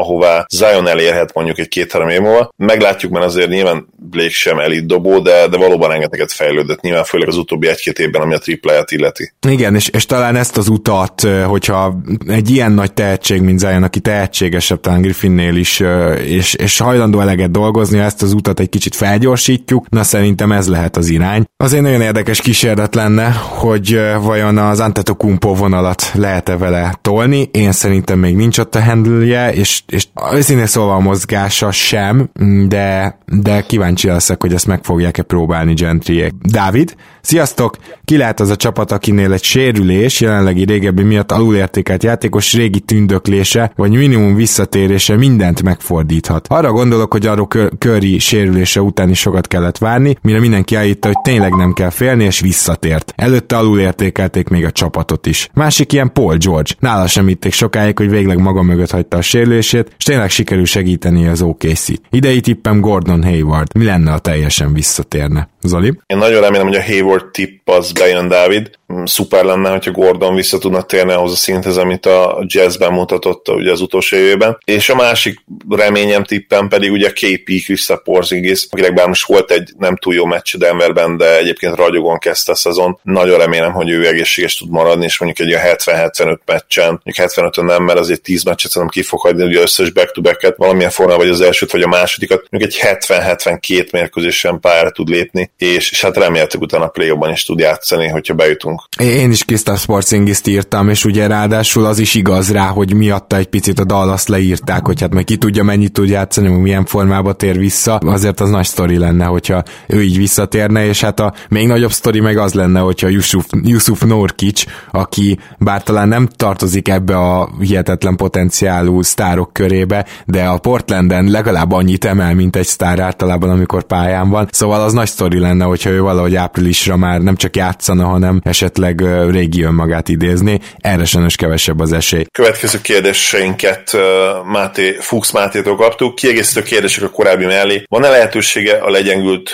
[0.00, 2.52] ahová Zion elérhet mondjuk egy két-három év múlva.
[2.56, 7.28] Meglátjuk, mert azért nyilván Blake sem elit dobó, de, de valóban rengeteget fejlődött, nyilván főleg
[7.28, 9.32] az utóbbi egy-két évben, ami a tripláját illeti.
[9.48, 14.00] Igen, és, és talán ezt az utat, hogyha egy ilyen nagy tehetség, mint Zion, aki
[14.00, 15.82] tehetségesebb talán Griffinnél is,
[16.24, 20.96] és, és hajlandó eleget dolgozni, ezt az utat egy kicsit felgyorsítjuk, na szerintem ez lehet
[20.96, 21.44] az irány.
[21.56, 28.18] Azért nagyon érdekes kísérlet lenne, hogy vajon az Antetokumpo vonalat lehet-e vele tolni, én szerintem
[28.18, 32.30] még nincs ott a handle és és őszintén szóval a mozgása sem,
[32.68, 36.32] de, de kíváncsi leszek, hogy ezt meg fogják-e próbálni Gentriek.
[36.42, 37.76] Dávid, sziasztok!
[38.04, 43.72] Ki lehet az a csapat, akinél egy sérülés, jelenlegi régebbi miatt alulértékelt játékos régi tündöklése,
[43.76, 46.46] vagy minimum visszatérése mindent megfordíthat.
[46.48, 47.48] Arra gondolok, hogy arról
[47.78, 52.24] Curry sérülése után is sokat kellett várni, mire mindenki állítta, hogy tényleg nem kell félni,
[52.24, 53.12] és visszatért.
[53.16, 55.48] Előtte alulértékelték még a csapatot is.
[55.54, 56.70] Másik ilyen Paul George.
[56.78, 61.26] Nála sem itték sokáig, hogy végleg maga mögött hagyta a sérülését, és tényleg sikerül segíteni
[61.26, 61.88] az OKC.
[62.10, 63.76] Idei tippem Gordon Hayward.
[63.76, 65.48] Mi lenne, ha teljesen visszatérne?
[65.62, 65.92] Zoli?
[66.06, 68.70] Én nagyon remélem, hogy a Hayward tipp az bejön, Dávid.
[68.92, 73.48] Mm, szuper lenne, hogyha Gordon vissza tudna térni ahhoz a szinthez, amit a jazzben mutatott
[73.48, 74.58] ugye az utolsó évben.
[74.64, 79.70] És a másik reményem tippem pedig ugye KP Krista Porzingis, akinek bár most volt egy
[79.78, 82.98] nem túl jó meccs Denverben, de egyébként ragyogon kezdte a szezon.
[83.02, 87.82] Nagyon remélem, hogy ő egészséges tud maradni, és mondjuk egy 70-75 meccsen, mondjuk 75 nem,
[87.82, 91.24] mert azért 10 meccset szerintem ki fog hagyni, ugye összes back to back valamilyen formában,
[91.24, 96.02] vagy az elsőt, vagy a másodikat, mondjuk egy 70-72 mérkőzésen pályára tud lépni, és, és
[96.02, 98.82] hát remélhetőleg utána play is tud játszani, hogyha bejutunk.
[98.98, 103.46] Én is Krisztaf Sportsingist írtam, és ugye ráadásul az is igaz rá, hogy miatta egy
[103.46, 107.58] picit a Dallas leírták, hogy hát meg ki tudja mennyit tud játszani, milyen formába tér
[107.58, 107.94] vissza.
[107.94, 112.20] Azért az nagy sztori lenne, hogyha ő így visszatérne, és hát a még nagyobb sztori
[112.20, 118.16] meg az lenne, hogyha Yusuf, Yusuf Norkic, aki bár talán nem tartozik ebbe a hihetetlen
[118.16, 124.28] potenciálú sztárok körébe, de a Portlanden legalább annyit emel, mint egy sztár általában, amikor pályán
[124.28, 124.48] van.
[124.50, 129.02] Szóval az nagy sztori lenne, hogyha ő valahogy áprilisra már nem csak játszana, hanem esetleg
[129.30, 130.60] régi önmagát idézni.
[130.76, 132.24] Erre sajnos kevesebb az esély.
[132.32, 133.96] Következő kérdéseinket
[134.44, 136.14] Máté, Fuchs Mátétól kaptuk.
[136.14, 137.82] Kiegészítő kérdések a korábbi mellé.
[137.88, 139.50] Van-e lehetősége a legyengült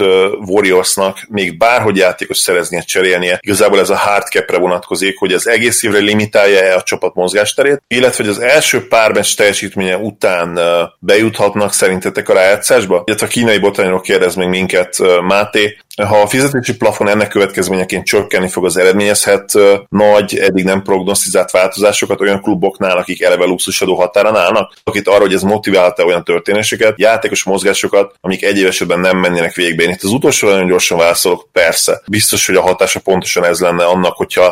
[0.46, 3.38] Warriorsnak még bárhogy játékos szereznie, cserélnie?
[3.40, 8.24] Igazából ez a hard cap vonatkozik, hogy az egész évre limitálja-e a csapat mozgásterét, illetve
[8.24, 10.58] hogy az első pár meccs teljesítménye után
[10.98, 13.02] bejuthatnak szerintetek a rájátszásba?
[13.06, 18.48] Illetve a kínai botányról kérdez még minket Máté, ha a fizetési plafon ennek következményeként csökkenni
[18.48, 19.52] fog, az eredményezhet
[19.88, 25.32] nagy, eddig nem prognosztizált változásokat olyan kluboknál, akik eleve luxusadó határon állnak, akit arra, hogy
[25.32, 29.82] ez motiválta olyan történéseket, játékos mozgásokat, amik egy esetben nem mennének végbe.
[29.82, 32.02] Én itt az utolsó nagyon gyorsan válaszolok, persze.
[32.06, 34.44] Biztos, hogy a hatása pontosan ez lenne annak, hogyha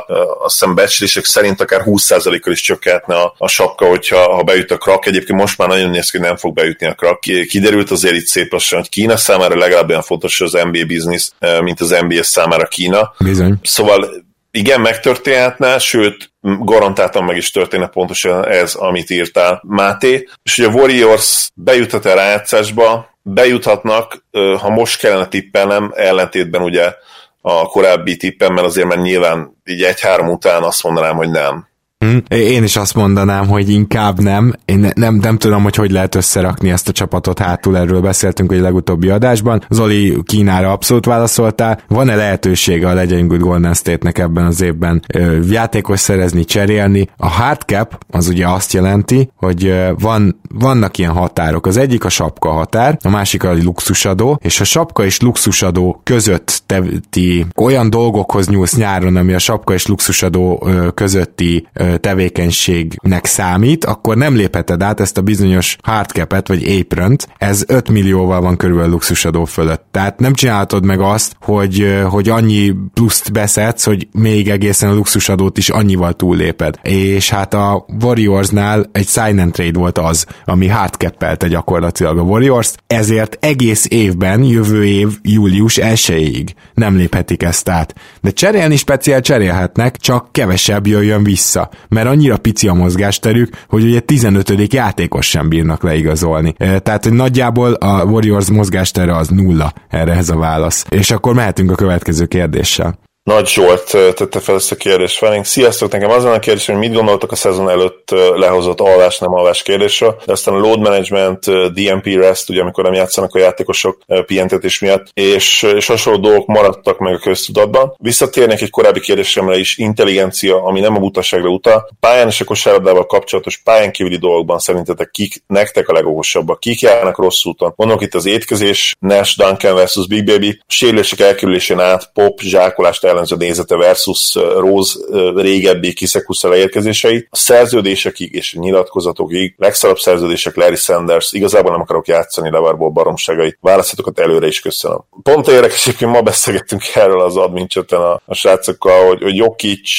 [0.44, 4.76] azt hiszem becslések szerint akár 20%-kal is csökkentne a, a sapka, hogyha ha bejut a
[4.76, 5.06] krak.
[5.06, 7.20] Egyébként most már nagyon néz ki, hogy nem fog bejutni a krak.
[7.48, 11.13] Kiderült azért itt szép lassan, hogy Kína számára legalább olyan fontos az NBA biznisz,
[11.60, 13.14] mint az NBA számára Kína.
[13.18, 13.54] Bizony.
[13.62, 14.08] Szóval
[14.50, 20.28] igen, megtörténhetne, sőt, garantáltan meg is történne pontosan ez, amit írtál, Máté.
[20.42, 24.24] És hogy a Warriors bejuthat el rájátszásba, bejuthatnak,
[24.60, 26.92] ha most kellene tippelnem, ellentétben ugye
[27.40, 31.68] a korábbi tippemmel azért, mert nyilván így egy-három után azt mondanám, hogy nem.
[32.04, 32.36] Hm?
[32.36, 34.52] Én is azt mondanám, hogy inkább nem.
[34.64, 38.52] Én ne, nem, nem tudom, hogy hogy lehet összerakni ezt a csapatot hátul, erről beszéltünk
[38.52, 39.64] egy legutóbbi adásban.
[39.70, 41.80] Zoli Kínára abszolút válaszoltál.
[41.88, 47.08] Van-e lehetősége a Legyen Good Golden State-nek ebben az évben ö, játékos szerezni, cserélni?
[47.16, 51.66] A hard cap az ugye azt jelenti, hogy ö, van, vannak ilyen határok.
[51.66, 56.62] Az egyik a sapka határ, a másik a luxusadó, és a sapka és luxusadó között
[56.66, 61.68] te, ti olyan dolgokhoz nyúlsz nyáron, ami a sapka és luxusadó közötti
[62.00, 68.40] tevékenységnek számít, akkor nem lépheted át ezt a bizonyos hardcapet vagy apron ez 5 millióval
[68.40, 69.84] van körülbelül luxusadó fölött.
[69.90, 75.58] Tehát nem csinálhatod meg azt, hogy, hogy annyi pluszt beszedsz, hogy még egészen a luxusadót
[75.58, 76.78] is annyival túlléped.
[76.82, 82.72] És hát a Warriorsnál egy sign and trade volt az, ami hardcappelte gyakorlatilag a Warriors,
[82.86, 87.94] ezért egész évben, jövő év július 1 nem léphetik ezt át.
[88.20, 94.00] De cserélni speciál cserélhetnek, csak kevesebb jöjjön vissza mert annyira pici a mozgásterük, hogy ugye
[94.00, 94.72] 15.
[94.72, 96.52] játékos sem bírnak leigazolni.
[96.58, 100.84] Tehát hogy nagyjából a Warriors mozgástere az nulla erre ez a válasz.
[100.88, 102.98] És akkor mehetünk a következő kérdéssel.
[103.24, 103.84] Nagy Zsolt
[104.14, 105.44] tette fel ezt a kérdést felénk.
[105.44, 109.62] Sziasztok, nekem az a kérdés, hogy mit gondoltak a szezon előtt lehozott alvás, nem alvás
[109.62, 114.78] kérdésre, de aztán a load management, DMP rest, ugye amikor nem játszanak a játékosok pihentetés
[114.78, 117.94] miatt, és, és hasonló dolgok maradtak meg a köztudatban.
[117.98, 121.88] Visszatérnek egy korábbi kérdésemre is, intelligencia, ami nem a butaságra utal.
[122.00, 126.60] Pályán és a kosárlabdával kapcsolatos pályán kívüli dolgokban szerintetek kik nektek a legokosabbak?
[126.60, 127.72] Kik járnak rossz úton?
[127.76, 133.36] Mondok itt az étkezés, Nash, Duncan versus Big Baby, sérülések elkerülésén át, pop, zsákolást jellemző
[133.36, 134.98] nézete versus Rose
[135.34, 137.26] régebbi Kisekusza leérkezései.
[137.30, 143.58] A szerződésekig és a nyilatkozatokig, legszarabb szerződések Larry Sanders, igazából nem akarok játszani Levarból baromságait,
[143.60, 144.98] választhatokat előre is köszönöm.
[145.22, 147.94] Pont érdekes, hogy ma beszélgettünk erről az admin a,
[148.26, 149.98] a srácokkal, hogy, hogy Jokic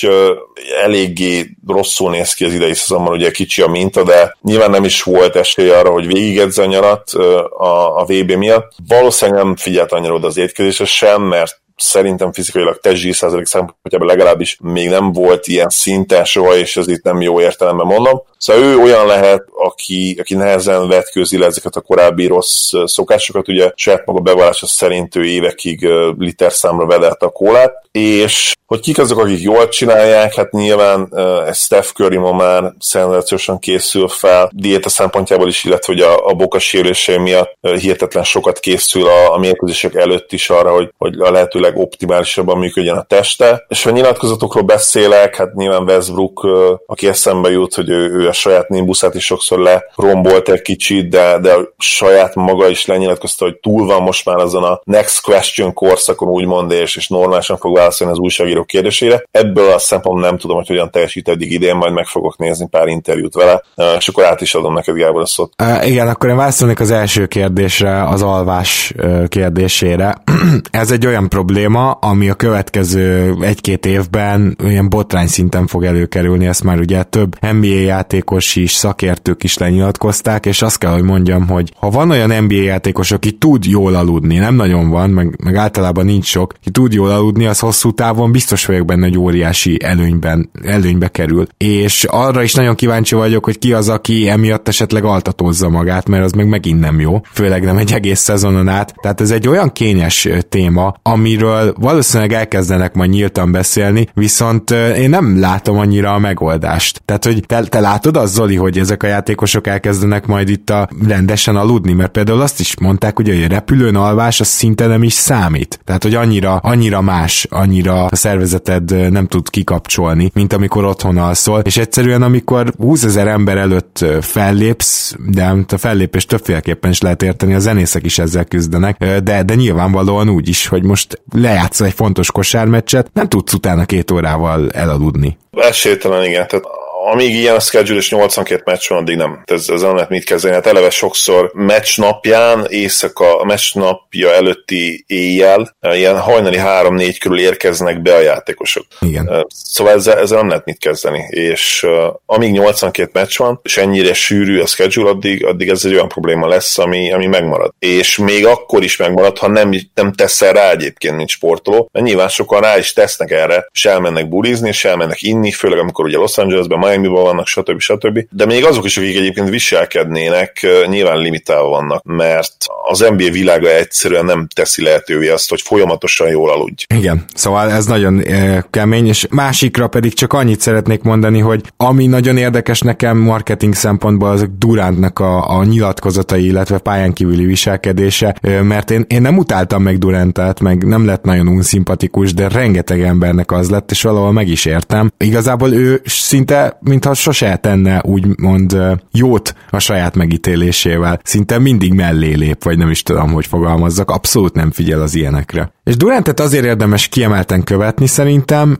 [0.82, 5.04] eléggé rosszul néz ki az idei szezonban, ugye kicsi a minta, de nyilván nem is
[5.04, 7.10] volt esély arra, hogy végigedze a nyarat
[7.58, 8.72] a, a VB miatt.
[8.88, 14.58] Valószínűleg nem figyelt annyira oda az étkezésre sem, mert szerintem fizikailag testzsír százalék szempontjából legalábbis
[14.62, 18.22] még nem volt ilyen szinten soha, és ez itt nem jó értelemben mondom.
[18.46, 23.72] Szóval ő olyan lehet, aki, aki nehezen vetkőzi le ezeket a korábbi rossz szokásokat, ugye
[23.76, 29.20] saját maga bevallása szerint ő évekig liter számra vedelte a kólát, és hogy kik azok,
[29.20, 35.48] akik jól csinálják, hát nyilván uh, Steph Curry ma már szenzációsan készül fel, diéta szempontjából
[35.48, 40.32] is, illetve hogy a, a boka sérülése miatt hihetetlen sokat készül a, a mérkőzések előtt
[40.32, 43.66] is arra, hogy, hogy a lehető legoptimálisabban működjön a teste.
[43.68, 46.48] És ha nyilatkozatokról beszélek, hát nyilván Westbrook,
[46.86, 51.40] aki eszembe jut, hogy ő, ő a saját nimbuszát is sokszor lerombolt egy kicsit, de,
[51.40, 56.28] de saját maga is lenyilatkozta, hogy túl van most már azon a next question korszakon
[56.28, 59.24] úgymond, és, és normálisan fog válaszolni az újságírók kérdésére.
[59.32, 62.88] Ebből a szempontból nem tudom, hogy hogyan teljesít eddig idén, majd meg fogok nézni pár
[62.88, 63.64] interjút vele,
[63.98, 65.54] és akkor át is adom neked Gábor a szót.
[65.84, 68.94] Igen, akkor én válaszolnék az első kérdésre, az alvás
[69.28, 70.18] kérdésére.
[70.72, 76.64] Ez egy olyan probléma, ami a következő egy-két évben olyan botrány szinten fog előkerülni, ezt
[76.64, 81.72] már ugye több NBA játékos is, szakértők is lenyilatkozták, és azt kell, hogy mondjam, hogy
[81.78, 86.06] ha van olyan NBA játékos, aki tud jól aludni, nem nagyon van, meg, meg általában
[86.06, 90.50] nincs sok, ki tud jól aludni, az hosszú távon biztos vagyok benne, hogy óriási előnyben,
[90.64, 91.48] előnybe kerül.
[91.58, 96.24] És arra is nagyon kíváncsi vagyok, hogy ki az, aki emiatt esetleg altatózza magát, mert
[96.24, 98.96] az meg megint nem jó, főleg nem egy egész szezonon át.
[99.02, 105.40] Tehát ez egy olyan kényes téma, amiről valószínűleg elkezdenek majd nyíltan beszélni, viszont én nem
[105.40, 107.02] látom annyira a megoldást.
[107.06, 110.90] Tehát, hogy te, te látod az, Zoli, hogy ezek a játékosok elkezdenek majd itt a
[111.08, 115.14] rendesen aludni, mert például azt is mondták, hogy a repülőn alvás az szinte nem is
[115.14, 115.80] számít.
[115.84, 121.60] Tehát, hogy annyira, annyira más, annyira a szervezeted nem tud kikapcsolni, mint amikor otthon alszol,
[121.60, 127.54] és egyszerűen amikor 20 ezer ember előtt fellépsz, de a fellépés többféleképpen is lehet érteni,
[127.54, 132.32] a zenészek is ezzel küzdenek, de, de nyilvánvalóan úgy is, hogy most lejátsz egy fontos
[132.32, 135.38] kosármeccset, nem tudsz utána két órával elaludni.
[135.52, 136.48] Esélytelen, igen.
[136.48, 136.66] Tehát
[137.12, 139.42] amíg ilyen a schedule és 82 meccs van, addig nem.
[139.46, 140.54] Ez, ez nem lehet mit kezdeni.
[140.54, 147.40] Hát eleve sokszor meccs napján, éjszaka, a meccs napja előtti éjjel, ilyen hajnali 3-4 körül
[147.40, 148.86] érkeznek be a játékosok.
[149.00, 149.46] Igen.
[149.48, 151.26] Szóval ezzel, ezzel nem lehet mit kezdeni.
[151.30, 155.94] És uh, amíg 82 meccs van, és ennyire sűrű a schedule, addig, addig ez egy
[155.94, 157.74] olyan probléma lesz, ami, ami megmarad.
[157.80, 162.30] És még akkor is megmarad, ha nem, nem teszel rá egyébként, mint sportoló, mert nyilván
[162.30, 166.38] sokan rá is tesznek erre, és elmennek bulizni, és elmennek inni, főleg amikor ugye Los
[166.38, 167.80] Angelesben, Miami-ban vannak, stb.
[167.80, 168.20] stb.
[168.30, 172.56] De még azok is, akik egyébként viselkednének, nyilván limitálva vannak, mert
[172.88, 176.84] az NBA világa egyszerűen nem teszi lehetővé azt, hogy folyamatosan jól aludj.
[176.96, 178.24] Igen, szóval ez nagyon
[178.70, 184.30] kemény, és másikra pedig csak annyit szeretnék mondani, hogy ami nagyon érdekes nekem marketing szempontból,
[184.30, 189.98] azok Durantnak a, a nyilatkozatai, illetve pályán kívüli viselkedése, mert én, én nem utáltam meg
[189.98, 194.66] Durantet, meg nem lett nagyon unszimpatikus, de rengeteg embernek az lett, és valahol meg is
[194.66, 195.12] értem.
[195.18, 198.78] Igazából ő szinte mintha sose tenne úgymond
[199.12, 201.20] jót a saját megítélésével.
[201.24, 205.75] Szinte mindig mellé lép, vagy nem is tudom, hogy fogalmazzak, abszolút nem figyel az ilyenekre.
[205.86, 208.78] És Durantet azért érdemes kiemelten követni szerintem,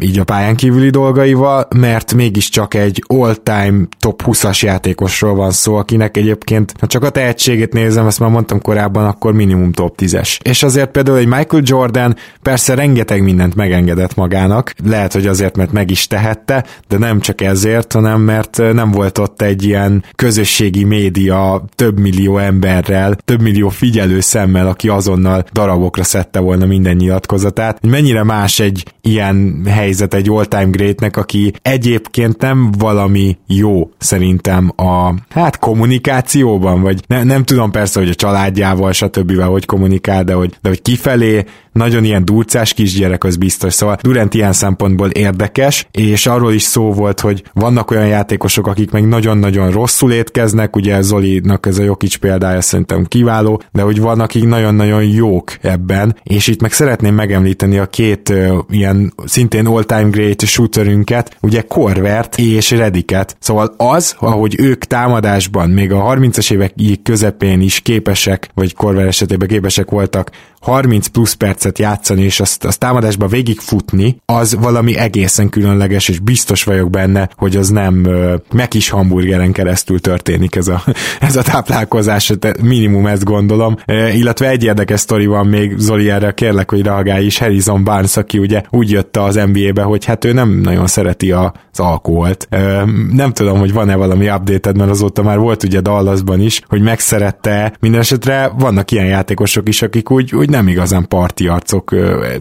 [0.00, 6.16] így a pályán kívüli dolgaival, mert mégiscsak egy all-time top 20-as játékosról van szó, akinek
[6.16, 10.38] egyébként, ha csak a tehetségét nézem, ezt már mondtam korábban, akkor minimum top 10-es.
[10.42, 15.72] És azért például egy Michael Jordan persze rengeteg mindent megengedett magának, lehet, hogy azért, mert
[15.72, 20.84] meg is tehette, de nem csak ezért, hanem mert nem volt ott egy ilyen közösségi
[20.84, 27.86] média több millió emberrel, több millió figyelő szemmel, aki azonnal darabokra szedte volna minden nyilatkozatát.
[27.86, 35.14] Mennyire más egy ilyen helyzet egy all-time greatnek, aki egyébként nem valami jó szerintem a
[35.28, 39.40] hát kommunikációban, vagy ne, nem tudom persze, hogy a családjával, stb.
[39.40, 43.74] hogy kommunikál, de hogy, de hogy kifelé nagyon ilyen durcás kisgyerek, az biztos.
[43.74, 48.90] Szóval Durant ilyen szempontból érdekes, és arról is szó volt, hogy vannak olyan játékosok, akik
[48.90, 54.24] meg nagyon-nagyon rosszul étkeznek, ugye Zolinak ez a Jokic példája szerintem kiváló, de hogy vannak,
[54.24, 60.08] akik nagyon-nagyon jók ebben, és itt meg szeretném megemlíteni a két uh, ilyen szintén all-time
[60.08, 63.36] great shooterünket, ugye Korvert és Rediket.
[63.40, 69.48] Szóval az, ahogy ők támadásban, még a 30-as évek közepén is képesek, vagy Korver esetében
[69.48, 70.30] képesek voltak
[70.66, 76.64] 30 plusz percet játszani, és azt, azt támadásba végigfutni, az valami egészen különleges, és biztos
[76.64, 78.08] vagyok benne, hogy az nem
[78.52, 80.82] meg is hamburgeren keresztül történik ez a,
[81.20, 83.76] ez a táplálkozás, minimum ezt gondolom.
[83.88, 88.16] Uh, illetve egy érdekes sztori van még, Zoli erre kérlek, hogy reagálj is, Harrison Barnes,
[88.16, 92.48] aki ugye úgy jött az NBA-be, hogy hát ő nem nagyon szereti az alkoholt.
[92.50, 96.82] Uh, nem tudom, hogy van-e valami update mert azóta már volt ugye Dallasban is, hogy
[96.82, 101.94] megszerette, minden esetre vannak ilyen játékosok is, akik úgy, úgy nem igazán parti arcok,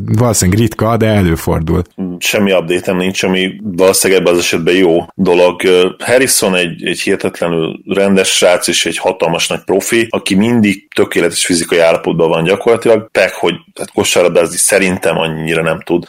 [0.06, 1.82] valószínűleg ritka, de előfordul.
[2.18, 5.62] Semmi update nincs, ami valószínűleg ebben az esetben jó dolog.
[6.00, 11.80] Harrison egy, egy hihetetlenül rendes srác és egy hatalmas nagy profi, aki mindig tökéletes fizikai
[11.80, 16.06] állapotban van gyakorlatilag, pek, hogy tehát kosárlabdázni szerintem annyira nem tud.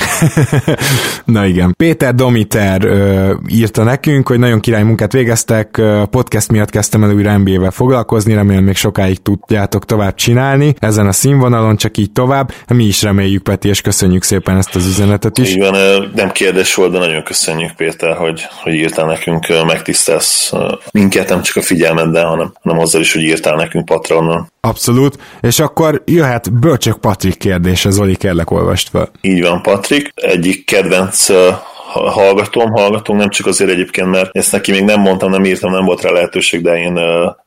[1.25, 1.75] Na igen.
[1.77, 7.15] Péter Domiter ö, írta nekünk, hogy nagyon király munkát végeztek, a podcast miatt kezdtem el
[7.15, 12.53] újra NBA-vel foglalkozni, remélem még sokáig tudjátok tovább csinálni ezen a színvonalon, csak így tovább.
[12.69, 15.55] Mi is reméljük, Peti, és köszönjük szépen ezt az üzenetet is.
[15.55, 15.75] Igen,
[16.15, 20.53] nem kérdés volt, de nagyon köszönjük, Péter, hogy, hogy írtál nekünk, megtisztelsz
[20.91, 24.51] minket, nem csak a figyelmeddel, hanem, hanem azzal is, hogy írtál nekünk Patronon.
[24.61, 29.11] Abszolút, és akkor jöhet Bölcsök Patrik kérdése, Zoli, kérlek olvast fel.
[29.21, 30.13] Így van, Patrik.
[30.15, 31.29] Egyik kedvenc
[31.97, 35.85] hallgatom, hallgatom, nem csak azért egyébként, mert ezt neki még nem mondtam, nem írtam, nem
[35.85, 36.97] volt rá lehetőség, de én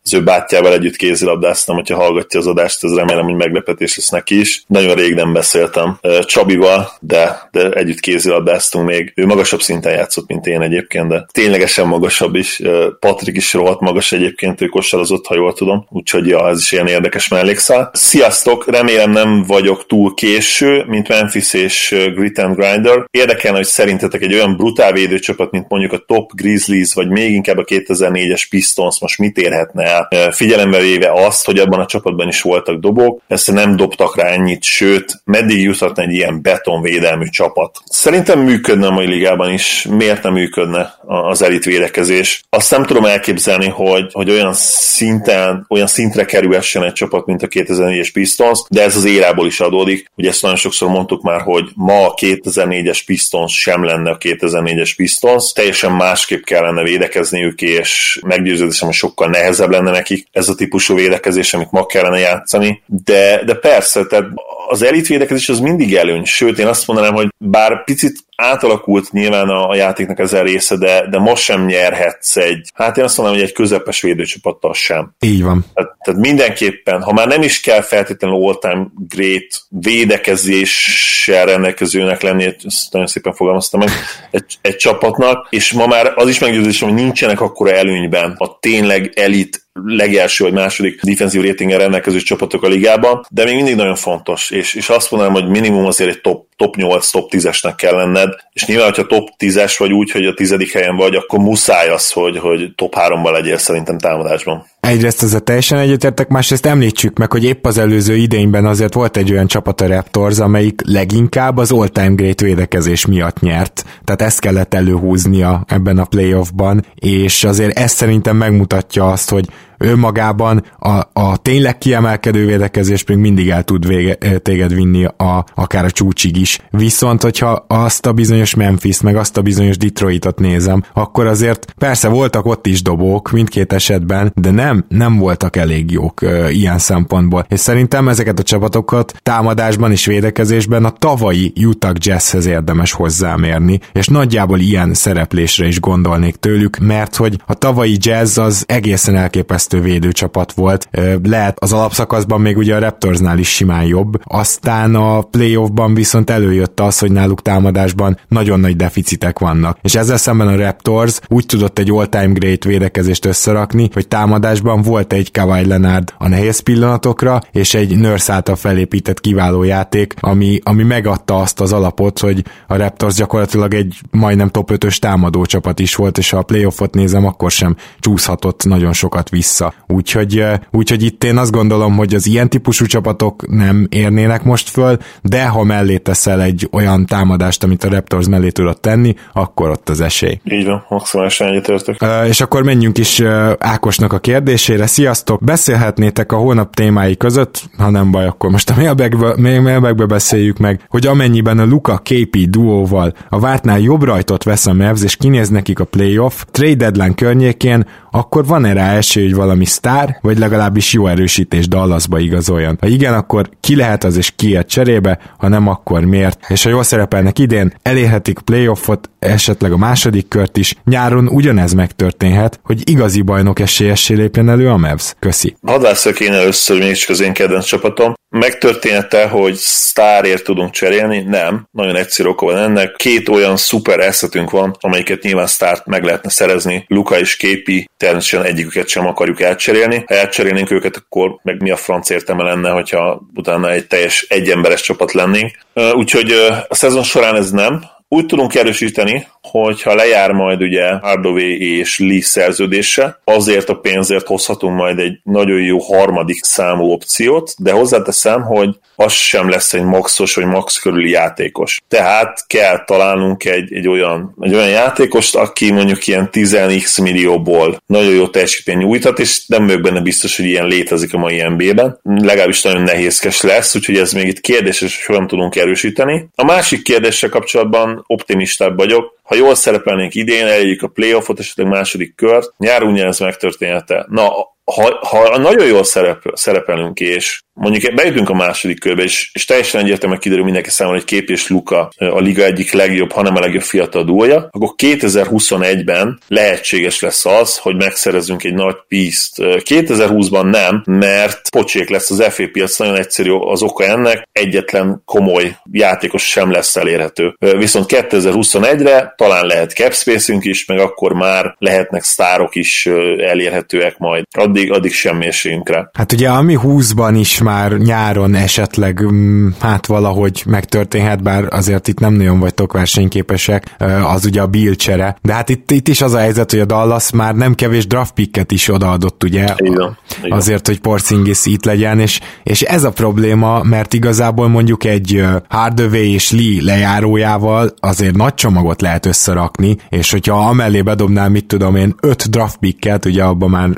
[0.03, 4.39] az ő bátyjával együtt kézilabdáztam, hogyha hallgatja az adást, ez remélem, hogy meglepetés lesz neki
[4.39, 4.63] is.
[4.67, 9.11] Nagyon rég nem beszéltem Csabival, de, de együtt kézilabdáztunk még.
[9.15, 12.61] Ő magasabb szinten játszott, mint én egyébként, de ténylegesen magasabb is.
[12.99, 16.87] Patrik is rohadt magas egyébként, ő kosarazott, ha jól tudom, úgyhogy ja, ez is ilyen
[16.87, 17.89] érdekes mellékszál.
[17.93, 23.05] Sziasztok, remélem nem vagyok túl késő, mint Memphis és Grit and Grinder.
[23.11, 27.57] Érdekelne, hogy szerintetek egy olyan brutál védőcsapat, mint mondjuk a Top Grizzlies, vagy még inkább
[27.57, 30.31] a 2004-es Pistons most mit érhetne el?
[30.31, 34.63] Figyelembe véve azt, hogy abban a csapatban is voltak dobók, ezt nem dobtak rá ennyit,
[34.63, 37.77] sőt, meddig juthatna egy ilyen betonvédelmű csapat?
[37.85, 39.87] Szerintem működne a mai ligában is.
[39.89, 42.43] Miért nem működne az elit védekezés?
[42.49, 47.47] Azt nem tudom elképzelni, hogy, hogy olyan szinten, olyan szintre kerülhessen egy csapat, mint a
[47.47, 50.11] 2004-es Pistons, de ez az érából is adódik.
[50.15, 54.91] Ugye ezt nagyon sokszor mondtuk már, hogy ma a 2004-es Pistons sem lenne a 2004-es
[54.95, 60.95] Pistons, teljesen másképp kellene védekezniük, és meggyőződésem, hogy sokkal nehezebb lenne nekik ez a típusú
[60.95, 64.25] védekezés, amit ma kellene játszani, de, de persze, tehát
[64.69, 69.49] az elit védekezés az mindig előny, sőt én azt mondanám, hogy bár picit átalakult nyilván
[69.49, 73.41] a, a játéknak ezen része, de, de most sem nyerhetsz egy, hát én azt mondanám,
[73.41, 75.15] hogy egy közepes védőcsapattal sem.
[75.19, 75.65] Így van.
[75.73, 82.91] Tehát, tehát mindenképpen, ha már nem is kell feltétlenül all-time great védekezéssel rendelkezőnek lenni, ezt
[82.93, 83.89] nagyon szépen fogalmaztam meg,
[84.31, 89.11] egy, egy csapatnak, és ma már az is meggyőződésem, hogy nincsenek akkora előnyben a tényleg
[89.15, 94.49] elit legelső vagy második defensív ratinggel rendelkező csapatok a ligában, de még mindig nagyon fontos,
[94.49, 98.29] és, és azt mondanám, hogy minimum azért egy top, top 8, top 10-esnek kell lenned,
[98.53, 102.11] és nyilván, hogyha top 10-es vagy úgy, hogy a tizedik helyen vagy, akkor muszáj az,
[102.11, 104.65] hogy, hogy top 3-ban legyél szerintem támadásban.
[104.79, 109.31] Egyrészt ezzel teljesen egyetértek, másrészt említsük meg, hogy épp az előző idényben azért volt egy
[109.31, 113.85] olyan csapat a Raptors, amelyik leginkább az all-time great védekezés miatt nyert.
[114.03, 119.45] Tehát ezt kellett előhúznia ebben a playoffban, és azért ez szerintem megmutatja azt, hogy
[119.79, 125.85] önmagában a, a tényleg kiemelkedő védekezés még mindig el tud vége, téged vinni a, akár
[125.85, 126.59] a csúcsig is.
[126.69, 132.07] Viszont, hogyha azt a bizonyos Memphis, meg azt a bizonyos Detroitot nézem, akkor azért persze
[132.07, 137.45] voltak ott is dobók mindkét esetben, de nem, nem voltak elég jók ö, ilyen szempontból.
[137.49, 144.07] És szerintem ezeket a csapatokat támadásban és védekezésben a tavalyi Utah Jazzhez érdemes hozzámérni, és
[144.07, 149.81] nagyjából ilyen szereplésre is gondolnék tőlük, mert hogy a tavalyi Jazz az egészen elképesztő elképesztő
[149.81, 150.89] védőcsapat volt.
[151.23, 156.79] Lehet az alapszakaszban még ugye a Raptorsnál is simán jobb, aztán a playoffban viszont előjött
[156.79, 159.77] az, hogy náluk támadásban nagyon nagy deficitek vannak.
[159.81, 165.13] És ezzel szemben a Raptors úgy tudott egy all-time great védekezést összerakni, hogy támadásban volt
[165.13, 170.83] egy Kawhi Leonard a nehéz pillanatokra, és egy Nurse által felépített kiváló játék, ami, ami
[170.83, 175.95] megadta azt az alapot, hogy a Raptors gyakorlatilag egy majdnem top 5-ös támadó csapat is
[175.95, 179.73] volt, és ha a playoffot nézem, akkor sem csúszhatott nagyon sokat vissza vissza.
[179.87, 184.97] Úgyhogy, úgyhogy itt én azt gondolom, hogy az ilyen típusú csapatok nem érnének most föl,
[185.21, 189.89] de ha mellé teszel egy olyan támadást, amit a Raptors mellé tudod tenni, akkor ott
[189.89, 190.39] az esély.
[190.43, 192.05] Így van, maximálisan egyetértek.
[192.27, 193.21] És akkor menjünk is
[193.57, 194.87] Ákosnak a kérdésére.
[194.87, 195.43] Sziasztok!
[195.43, 198.95] Beszélhetnétek a hónap témái között, ha nem baj, akkor most a
[199.37, 204.73] mailbagbe beszéljük meg, hogy amennyiben a Luka KP duóval a vártnál jobb rajtot vesz a
[204.73, 209.65] Mavs, és kinéz nekik a playoff, trade deadline környékén, akkor van-e rá esély, hogy valami
[209.65, 212.77] sztár, vagy legalábbis jó erősítés Dallasba igazoljon?
[212.81, 216.39] Ha igen, akkor ki lehet az és kiért cserébe, ha nem, akkor miért?
[216.47, 220.75] És ha jól szerepelnek idén, elérhetik playoffot, esetleg a második kört is.
[220.85, 225.15] Nyáron ugyanez megtörténhet, hogy igazi bajnok esélyessé lépjen elő a Mavs.
[225.19, 225.55] Köszi.
[225.65, 228.13] Hadászok én először mégiscsak az én kedvenc csapatom.
[228.29, 231.21] Megtörténete, hogy sztárért tudunk cserélni?
[231.21, 231.67] Nem.
[231.71, 232.95] Nagyon egyszerű oka van ennek.
[232.95, 236.85] Két olyan szuper eszetünk van, amelyiket nyilván sztárt meg lehetne szerezni.
[236.87, 240.03] Luka és Képi, természetesen egyiküket sem akarjuk elcserélni.
[240.07, 244.81] Ha elcserélnénk őket, akkor meg mi a franc értelme lenne, hogyha utána egy teljes egyemberes
[244.81, 245.51] csapat lennénk.
[245.93, 246.31] Úgyhogy
[246.67, 247.83] a szezon során ez nem.
[248.11, 254.75] Úgy tudunk erősíteni, hogyha lejár majd ugye Hardaway és Lee szerződése, azért a pénzért hozhatunk
[254.75, 260.35] majd egy nagyon jó harmadik számú opciót, de hozzáteszem, hogy az sem lesz egy maxos
[260.35, 261.81] vagy max körüli játékos.
[261.87, 268.13] Tehát kell találnunk egy, egy, olyan, egy olyan játékost, aki mondjuk ilyen 10x millióból nagyon
[268.13, 271.99] jó teljesítmény nyújthat, és nem vagyok benne biztos, hogy ilyen létezik a mai NBA-ben.
[272.03, 276.29] Legalábbis nagyon nehézkes lesz, úgyhogy ez még itt kérdéses, hogy hogyan tudunk erősíteni.
[276.35, 282.15] A másik kérdéssel kapcsolatban optimistább vagyok, ha jól szerepelnénk idén, elérjük a playoffot, esetleg második
[282.15, 284.31] kört, nyáron ez megtörténhet Na,
[284.75, 289.81] ha, ha nagyon jól szerep, szerepelünk, és mondjuk bejutunk a második körbe, és, és teljesen
[289.81, 293.61] egyértelműen kiderül mindenki számára, hogy Kép és Luka a liga egyik legjobb, hanem a legjobb
[293.61, 299.35] fiatal dúlja, akkor 2021-ben lehetséges lesz az, hogy megszerezünk egy nagy pízt.
[299.39, 305.57] 2020-ban nem, mert pocsék lesz az FA piac, nagyon egyszerű az oka ennek, egyetlen komoly
[305.71, 307.35] játékos sem lesz elérhető.
[307.57, 312.85] Viszont 2021-re talán lehet capspace is, meg akkor már lehetnek sztárok is
[313.17, 314.23] elérhetőek majd.
[314.37, 315.89] Addig, addig semmi esélyünk rá.
[315.93, 321.99] Hát ugye ami 20-ban is már nyáron esetleg mm, hát valahogy megtörténhet, bár azért itt
[321.99, 325.17] nem nagyon vagytok versenyképesek, az ugye a Bill csere.
[325.21, 328.13] De hát itt, itt is az a helyzet, hogy a Dallas már nem kevés draft
[328.13, 329.43] picket is odaadott, ugye?
[329.57, 330.37] Igen, igen.
[330.37, 336.13] Azért, hogy Porzingis itt legyen, és, és ez a probléma, mert igazából mondjuk egy Hardaway
[336.13, 341.95] és Lee lejárójával azért nagy csomagot lehet összerakni, és hogyha amellé bedobnál, mit tudom én,
[342.01, 343.69] öt draft picket, ugye abban már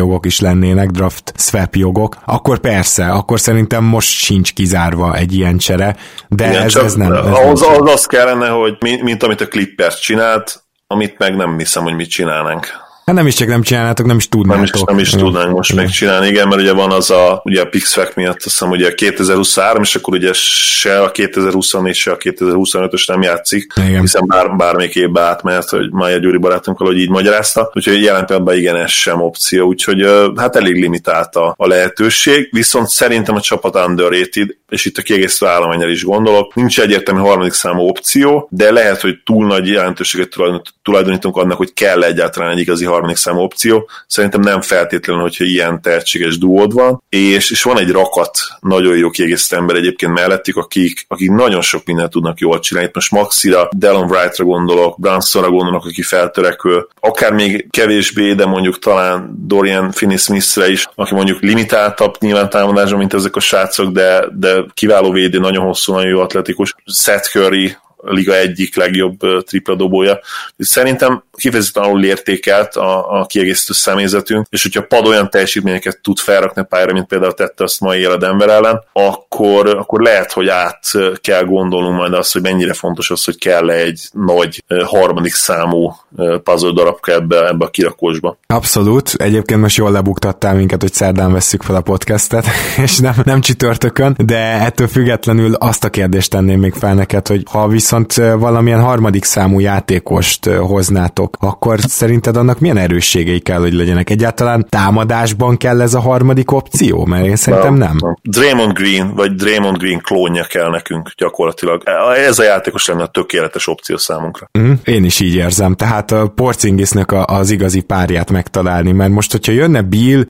[0.00, 5.34] cserejogok is lennének, draft swap jogok, akkor persze persze, akkor szerintem most sincs kizárva egy
[5.34, 5.96] ilyen csere,
[6.28, 7.12] de Igen, ez, ez nem.
[7.12, 11.36] Ez ahhoz nem az, az kellene, hogy mint, mint amit a Clippers csinált, amit meg
[11.36, 12.66] nem hiszem, hogy mit csinálnánk.
[13.10, 14.56] Hát nem is csak nem csinálnátok, nem is tudnátok.
[14.56, 15.84] Nem is, nem is tudnánk most igen.
[15.84, 18.94] megcsinálni, igen, mert ugye van az a, ugye a Pixfact miatt azt hiszem ugye a
[18.94, 24.00] 2023, és akkor ugye se a 2024, se a 2025-ös nem játszik, igen.
[24.00, 28.56] hiszen bár, bármelyik évbe átmehet, hogy Maja Gyuri barátunk valahogy így magyarázta, úgyhogy jelen pillanatban
[28.56, 30.06] igen, ez sem opció, úgyhogy
[30.36, 35.46] hát elég limitált a, a lehetőség, viszont szerintem a csapat underrated, és itt a kiegészítő
[35.46, 40.34] állományra is gondolok, nincs egyértelmű harmadik számú opció, de lehet, hogy túl nagy jelentőséget
[40.82, 43.88] tulajdonítunk annak, hogy kell egyáltalán egy igazi harmadik számú opció.
[44.06, 49.10] Szerintem nem feltétlenül, hogyha ilyen tehetséges duód van, és, és van egy rakat nagyon jó
[49.10, 52.88] kiegészítő ember egyébként mellettük, akik, akik nagyon sok mindent tudnak jól csinálni.
[52.88, 58.78] Itt most Maxira, Delon Wrightra gondolok, Bransonra gondolok, aki feltörekvő, akár még kevésbé, de mondjuk
[58.78, 64.64] talán Dorian Finney-Smithre is, aki mondjuk limitáltabb nyilván támadásban, mint ezek a srácok, de, de
[64.74, 66.74] kiváló védő, nagyon hosszú, nagyon jó atletikus.
[66.94, 70.20] Seth Curry, liga egyik legjobb tripla dobója.
[70.58, 76.60] Szerintem kifejezetten alul értékelt a, a kiegészítő személyzetünk, és hogyha pad olyan teljesítményeket tud felrakni
[76.60, 80.80] a pályára, mint például tette azt mai a Denver ellen, akkor, akkor lehet, hogy át
[81.20, 85.94] kell gondolnunk majd azt, hogy mennyire fontos az, hogy kell egy nagy harmadik számú
[86.42, 88.38] puzzle darabka ebbe, ebbe a kirakósba.
[88.46, 89.12] Abszolút.
[89.16, 92.46] Egyébként most jól lebuktattál minket, hogy szerdán vesszük fel a podcastet,
[92.84, 97.42] és nem, nem csütörtökön, de ettől függetlenül azt a kérdést tenném még fel neked, hogy
[97.50, 104.10] ha viszont valamilyen harmadik számú játékost hoznátok, akkor szerinted annak milyen erősségei kell, hogy legyenek?
[104.10, 107.04] Egyáltalán támadásban kell ez a harmadik opció?
[107.04, 107.98] Mert én szerintem nem.
[108.22, 111.82] Draymond Green, vagy Draymond Green klónja kell nekünk gyakorlatilag.
[112.26, 114.50] Ez a játékos lenne a tökéletes opció számunkra.
[114.58, 115.74] Mm, én is így érzem.
[115.74, 120.24] Tehát a Porcingisnek az igazi párját megtalálni, mert most, hogyha jönne Bill,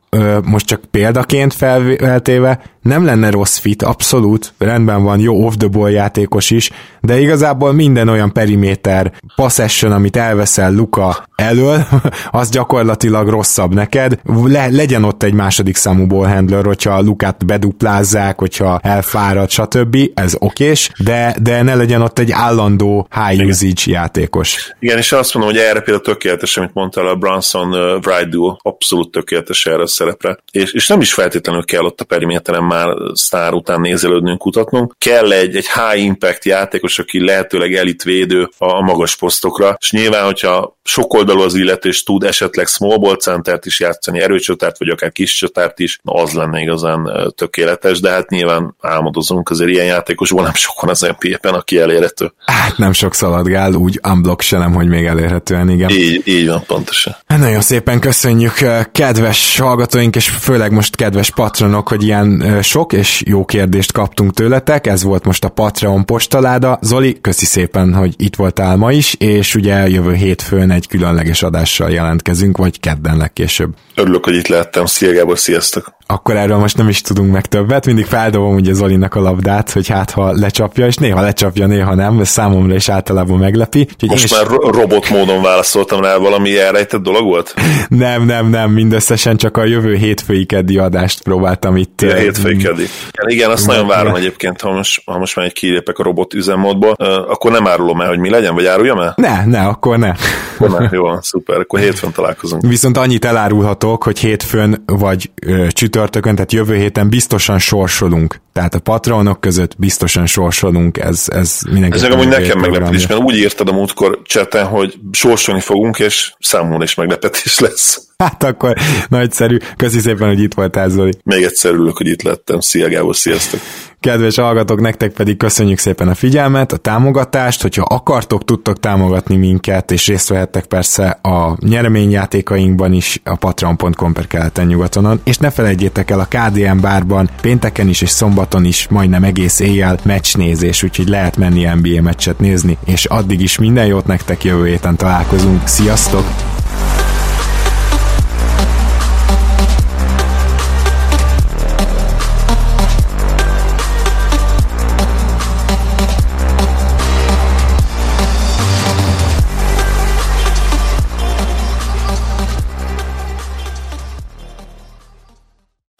[0.44, 5.90] most csak példaként feltéve, nem lenne rossz fit, abszolút, rendben van, jó off the ball
[5.90, 11.86] játékos is, de igazából minden olyan periméter, possession, amit elveszel Luka elől,
[12.30, 14.20] az gyakorlatilag rosszabb neked.
[14.44, 19.96] Le, legyen ott egy második számú ballhandler, hogyha Lukát beduplázzák, hogyha elfárad, stb.
[20.14, 24.72] Ez okés, de, de ne legyen ott egy állandó high usage játékos.
[24.78, 29.10] Igen, és azt mondom, hogy erre például tökéletes, amit mondtál, a Branson Wright duo, abszolút
[29.10, 30.38] tökéletes erre a szerepre.
[30.52, 34.94] És, és nem is feltétlenül kell ott a periméteren már sztár után nézelődnünk, kutatnunk.
[34.98, 40.24] Kell egy, egy high impact játékos, aki lehet lehetőleg elitvédő a magas posztokra, és nyilván,
[40.24, 45.12] hogyha sokoldalú az illető, és tud esetleg small ball centert is játszani, erőcsatárt, vagy akár
[45.12, 50.42] kis csatárt is, na az lenne igazán tökéletes, de hát nyilván álmodozunk, azért ilyen játékosból
[50.42, 52.32] nem sok van az NBA-ben, aki elérhető.
[52.44, 55.90] Hát nem sok szaladgál, úgy unblock se nem, hogy még elérhetően, igen.
[55.90, 57.16] Így, így van, pontosan.
[57.26, 58.54] Hát nagyon szépen köszönjük,
[58.92, 64.86] kedves hallgatóink, és főleg most kedves patronok, hogy ilyen sok és jó kérdést kaptunk tőletek.
[64.86, 66.78] Ez volt most a Patreon postaláda.
[66.82, 71.90] Zoli, köszi szépen, hogy itt voltál ma is, és ugye jövő hétfőn egy különleges adással
[71.90, 73.74] jelentkezünk, vagy kedden legkésőbb.
[73.94, 74.86] Örülök, hogy itt lehettem.
[74.86, 75.99] Szia Gábor, sziasztok!
[76.10, 77.86] Akkor erről most nem is tudunk meg többet.
[77.86, 82.20] Mindig feldobom ugye Zolinak a labdát, hogy hát ha lecsapja, és néha lecsapja, néha nem,
[82.20, 83.80] ez számomra is általában meglepi.
[83.80, 84.30] Úgyhogy most is...
[84.30, 87.54] már robot módon válaszoltam rá, valami elrejtett dolog volt?
[87.88, 92.02] nem, nem, nem, mindösszesen csak a jövő hétfői keddi adást próbáltam itt.
[92.02, 92.84] Ja, hétfői keddi.
[93.26, 96.92] Igen, azt nagyon várom egyébként, ha most, ha most már egy kilépek a robot üzemmódból,
[97.28, 99.14] akkor nem árulom el, hogy mi legyen, vagy áruljam el?
[99.16, 100.12] Ne, ne, akkor ne.
[100.58, 102.62] ne jó, szuper, akkor hétfőn találkozunk.
[102.66, 105.66] Viszont annyit elárulhatok, hogy hétfőn vagy ö,
[106.00, 108.40] csütörtökön, tehát jövő héten biztosan sorsolunk.
[108.52, 111.96] Tehát a patronok között biztosan sorsolunk, ez, ez mindenki.
[111.96, 116.82] Ez amúgy nekem meglepetés, mert úgy írtad a múltkor cseten, hogy sorsolni fogunk, és számomra
[116.82, 118.08] is meglepetés lesz.
[118.18, 118.76] Hát akkor
[119.08, 119.56] nagyszerű.
[119.76, 121.12] Köszi szépen, hogy itt voltál, Zoli.
[121.24, 122.60] Még egyszer örülök, hogy itt lettem.
[122.60, 123.60] Szia Gábor, sziasztok!
[124.00, 129.90] Kedves hallgatók, nektek pedig köszönjük szépen a figyelmet, a támogatást, hogyha akartok, tudtok támogatni minket,
[129.90, 136.10] és részt vehettek persze a nyereményjátékainkban is a patreon.com per keleten nyugatonon, és ne felejtjétek
[136.10, 141.36] el a KDM bárban pénteken is és szombaton is majdnem egész éjjel meccsnézés, úgyhogy lehet
[141.36, 145.66] menni NBA meccset nézni, és addig is minden jót nektek jövő héten találkozunk.
[145.66, 146.49] Sziasztok!